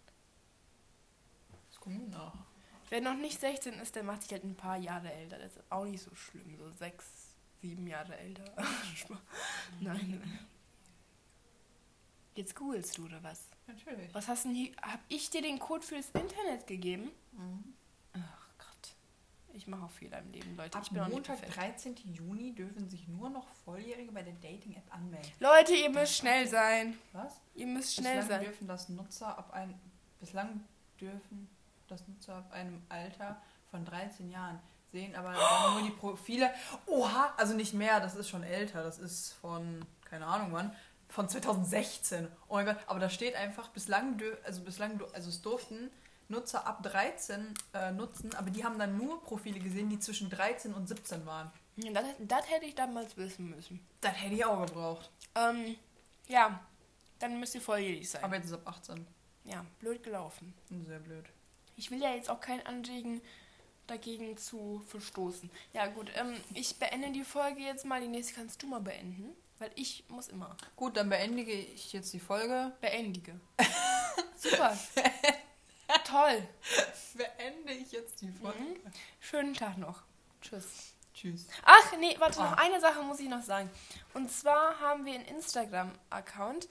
Das 1.79 1.85
gucken 1.85 2.11
wir 2.11 2.17
nach. 2.17 2.33
Wer 2.89 3.01
noch 3.01 3.15
nicht 3.15 3.39
16 3.39 3.73
ist, 3.75 3.95
der 3.95 4.03
macht 4.03 4.23
sich 4.23 4.31
halt 4.31 4.43
ein 4.43 4.55
paar 4.55 4.77
Jahre 4.77 5.11
älter. 5.13 5.37
Das 5.37 5.55
ist 5.55 5.71
auch 5.71 5.85
nicht 5.85 6.03
so 6.03 6.13
schlimm. 6.15 6.57
So 6.57 6.69
sechs, 6.71 7.05
sieben 7.61 7.87
Jahre 7.87 8.17
älter. 8.17 8.43
nein. 9.79 10.39
Jetzt 12.35 12.55
googelst 12.55 12.97
du 12.97 13.05
oder 13.05 13.21
was? 13.23 13.41
Natürlich. 13.67 14.13
Was 14.13 14.27
hast 14.27 14.45
denn 14.45 14.55
hier? 14.55 14.71
Hab 14.81 15.01
ich 15.07 15.29
dir 15.29 15.41
den 15.41 15.59
Code 15.59 15.85
fürs 15.85 16.09
Internet 16.09 16.65
gegeben? 16.65 17.11
Mhm. 17.33 17.73
Ach 18.13 18.47
Gott. 18.57 18.95
Ich 19.53 19.67
mache 19.67 19.85
auch 19.85 19.91
Fehler 19.91 20.19
im 20.19 20.31
Leben, 20.31 20.55
Leute. 20.57 20.75
Ab 20.77 20.83
ich 20.85 20.91
bin 20.91 21.03
Montag, 21.03 21.39
perfekt. 21.39 21.57
13. 21.57 21.95
Juni, 22.13 22.55
dürfen 22.55 22.89
sich 22.89 23.07
nur 23.07 23.29
noch 23.29 23.47
Volljährige 23.65 24.11
bei 24.11 24.23
der 24.23 24.33
Dating-App 24.33 24.91
anmelden. 24.95 25.31
Leute, 25.39 25.73
ihr 25.73 25.91
müsst 25.91 26.15
schnell 26.15 26.47
sein. 26.47 26.97
Was? 27.11 27.39
Ihr 27.53 27.67
müsst 27.67 27.93
schnell 27.93 28.17
bislang 28.17 28.39
sein. 28.39 28.45
dürfen 28.45 28.67
das 28.67 28.89
Nutzer 28.89 29.37
ab 29.37 29.51
ein, 29.53 29.79
bislang 30.19 30.63
dürfen 30.99 31.49
das 31.89 32.07
Nutzer 32.07 32.35
ab 32.35 32.51
einem 32.51 32.81
Alter 32.89 33.41
von 33.71 33.85
13 33.85 34.29
Jahren 34.31 34.59
sehen, 34.91 35.15
aber 35.15 35.33
dann 35.33 35.73
nur 35.73 35.83
die 35.83 35.95
Profile. 35.95 36.51
Oha, 36.87 37.33
also 37.37 37.53
nicht 37.53 37.73
mehr, 37.73 37.99
das 37.99 38.15
ist 38.15 38.29
schon 38.29 38.43
älter, 38.43 38.83
das 38.83 38.97
ist 38.99 39.33
von 39.33 39.85
keine 40.05 40.25
Ahnung 40.25 40.49
wann, 40.51 40.75
von 41.07 41.29
2016. 41.29 42.27
Oh 42.47 42.55
mein 42.55 42.65
Gott, 42.65 42.77
aber 42.87 42.99
da 42.99 43.09
steht 43.09 43.35
einfach 43.35 43.67
bislang 43.69 44.19
also 44.43 44.61
bislang 44.61 44.97
du- 44.97 45.05
also 45.13 45.29
es 45.29 45.41
durften 45.41 45.91
Nutzer 46.27 46.65
ab 46.67 46.81
13 46.83 47.53
äh, 47.73 47.91
nutzen, 47.91 48.33
aber 48.35 48.49
die 48.51 48.63
haben 48.63 48.77
dann 48.79 48.97
nur 48.97 49.23
Profile 49.23 49.59
gesehen, 49.59 49.89
die 49.89 49.99
zwischen 49.99 50.29
13 50.29 50.73
und 50.73 50.87
17 50.87 51.25
waren. 51.25 51.51
Das, 51.93 52.05
das 52.19 52.49
hätte 52.49 52.65
ich 52.65 52.75
damals 52.75 53.15
wissen 53.17 53.49
müssen. 53.49 53.79
Das 54.01 54.13
hätte 54.13 54.35
ich 54.35 54.45
auch 54.45 54.65
gebraucht. 54.65 55.09
Ähm, 55.35 55.75
ja, 56.27 56.59
dann 57.19 57.39
müsst 57.39 57.55
ihr 57.55 57.61
volljährig 57.61 58.09
sein. 58.09 58.23
Aber 58.23 58.35
jetzt 58.35 58.45
ist 58.45 58.51
es 58.51 58.57
ab 58.57 58.67
18. 58.67 59.07
ja, 59.45 59.65
blöd 59.79 60.03
gelaufen. 60.03 60.53
Sehr 60.85 60.99
blöd. 60.99 61.25
Ich 61.79 61.91
will 61.91 62.01
ja 62.01 62.13
jetzt 62.13 62.29
auch 62.29 62.41
kein 62.41 62.65
Anregen 62.65 63.21
dagegen 63.87 64.35
zu 64.37 64.83
verstoßen. 64.87 65.49
Ja 65.73 65.87
gut, 65.87 66.11
ähm, 66.15 66.35
ich 66.53 66.75
beende 66.77 67.09
die 67.11 67.23
Folge 67.23 67.61
jetzt 67.61 67.85
mal. 67.85 68.01
Die 68.01 68.07
nächste 68.09 68.33
kannst 68.33 68.61
du 68.61 68.67
mal 68.67 68.81
beenden, 68.81 69.33
weil 69.59 69.71
ich 69.75 70.03
muss 70.09 70.27
immer. 70.27 70.57
Gut, 70.75 70.97
dann 70.97 71.07
beendige 71.09 71.53
ich 71.53 71.93
jetzt 71.93 72.11
die 72.11 72.19
Folge. 72.19 72.73
Beendige. 72.81 73.39
Super. 74.35 74.77
Toll. 76.05 76.47
Beende 77.15 77.73
ich 77.73 77.91
jetzt 77.93 78.21
die 78.21 78.31
Folge. 78.31 78.59
Mhm. 78.59 78.75
Schönen 79.21 79.53
Tag 79.53 79.77
noch. 79.77 80.03
Tschüss. 80.41 80.93
Tschüss. 81.13 81.47
Ach, 81.63 81.97
nee, 81.97 82.15
warte, 82.19 82.39
noch 82.39 82.51
Ah. 82.51 82.61
eine 82.61 82.79
Sache 82.81 83.01
muss 83.03 83.19
ich 83.21 83.29
noch 83.29 83.41
sagen. 83.41 83.69
Und 84.13 84.29
zwar 84.31 84.79
haben 84.81 85.05
wir 85.05 85.13
einen 85.15 85.25
Instagram-Account, 85.25 86.67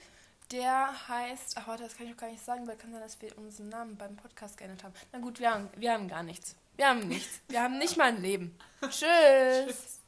der 0.51 1.07
heißt, 1.07 1.57
ach 1.57 1.67
warte, 1.67 1.83
das 1.83 1.95
kann 1.95 2.07
ich 2.07 2.13
auch 2.13 2.17
gar 2.17 2.31
nicht 2.31 2.43
sagen, 2.43 2.67
weil 2.67 2.77
kann 2.77 2.91
sein, 2.91 3.01
dass 3.01 3.21
wir 3.21 3.37
unseren 3.37 3.69
Namen 3.69 3.97
beim 3.97 4.15
Podcast 4.15 4.57
geändert 4.57 4.83
haben. 4.83 4.93
Na 5.11 5.19
gut, 5.19 5.39
wir 5.39 5.53
haben, 5.53 5.69
wir 5.75 5.93
haben 5.93 6.07
gar 6.07 6.23
nichts. 6.23 6.55
Wir 6.75 6.87
haben 6.87 7.07
nichts. 7.07 7.41
Wir 7.49 7.61
haben 7.61 7.77
nicht 7.77 7.97
mal 7.97 8.05
ein 8.05 8.21
Leben. 8.21 8.57
Tschüss. 8.81 9.65
Tschüss. 9.65 9.98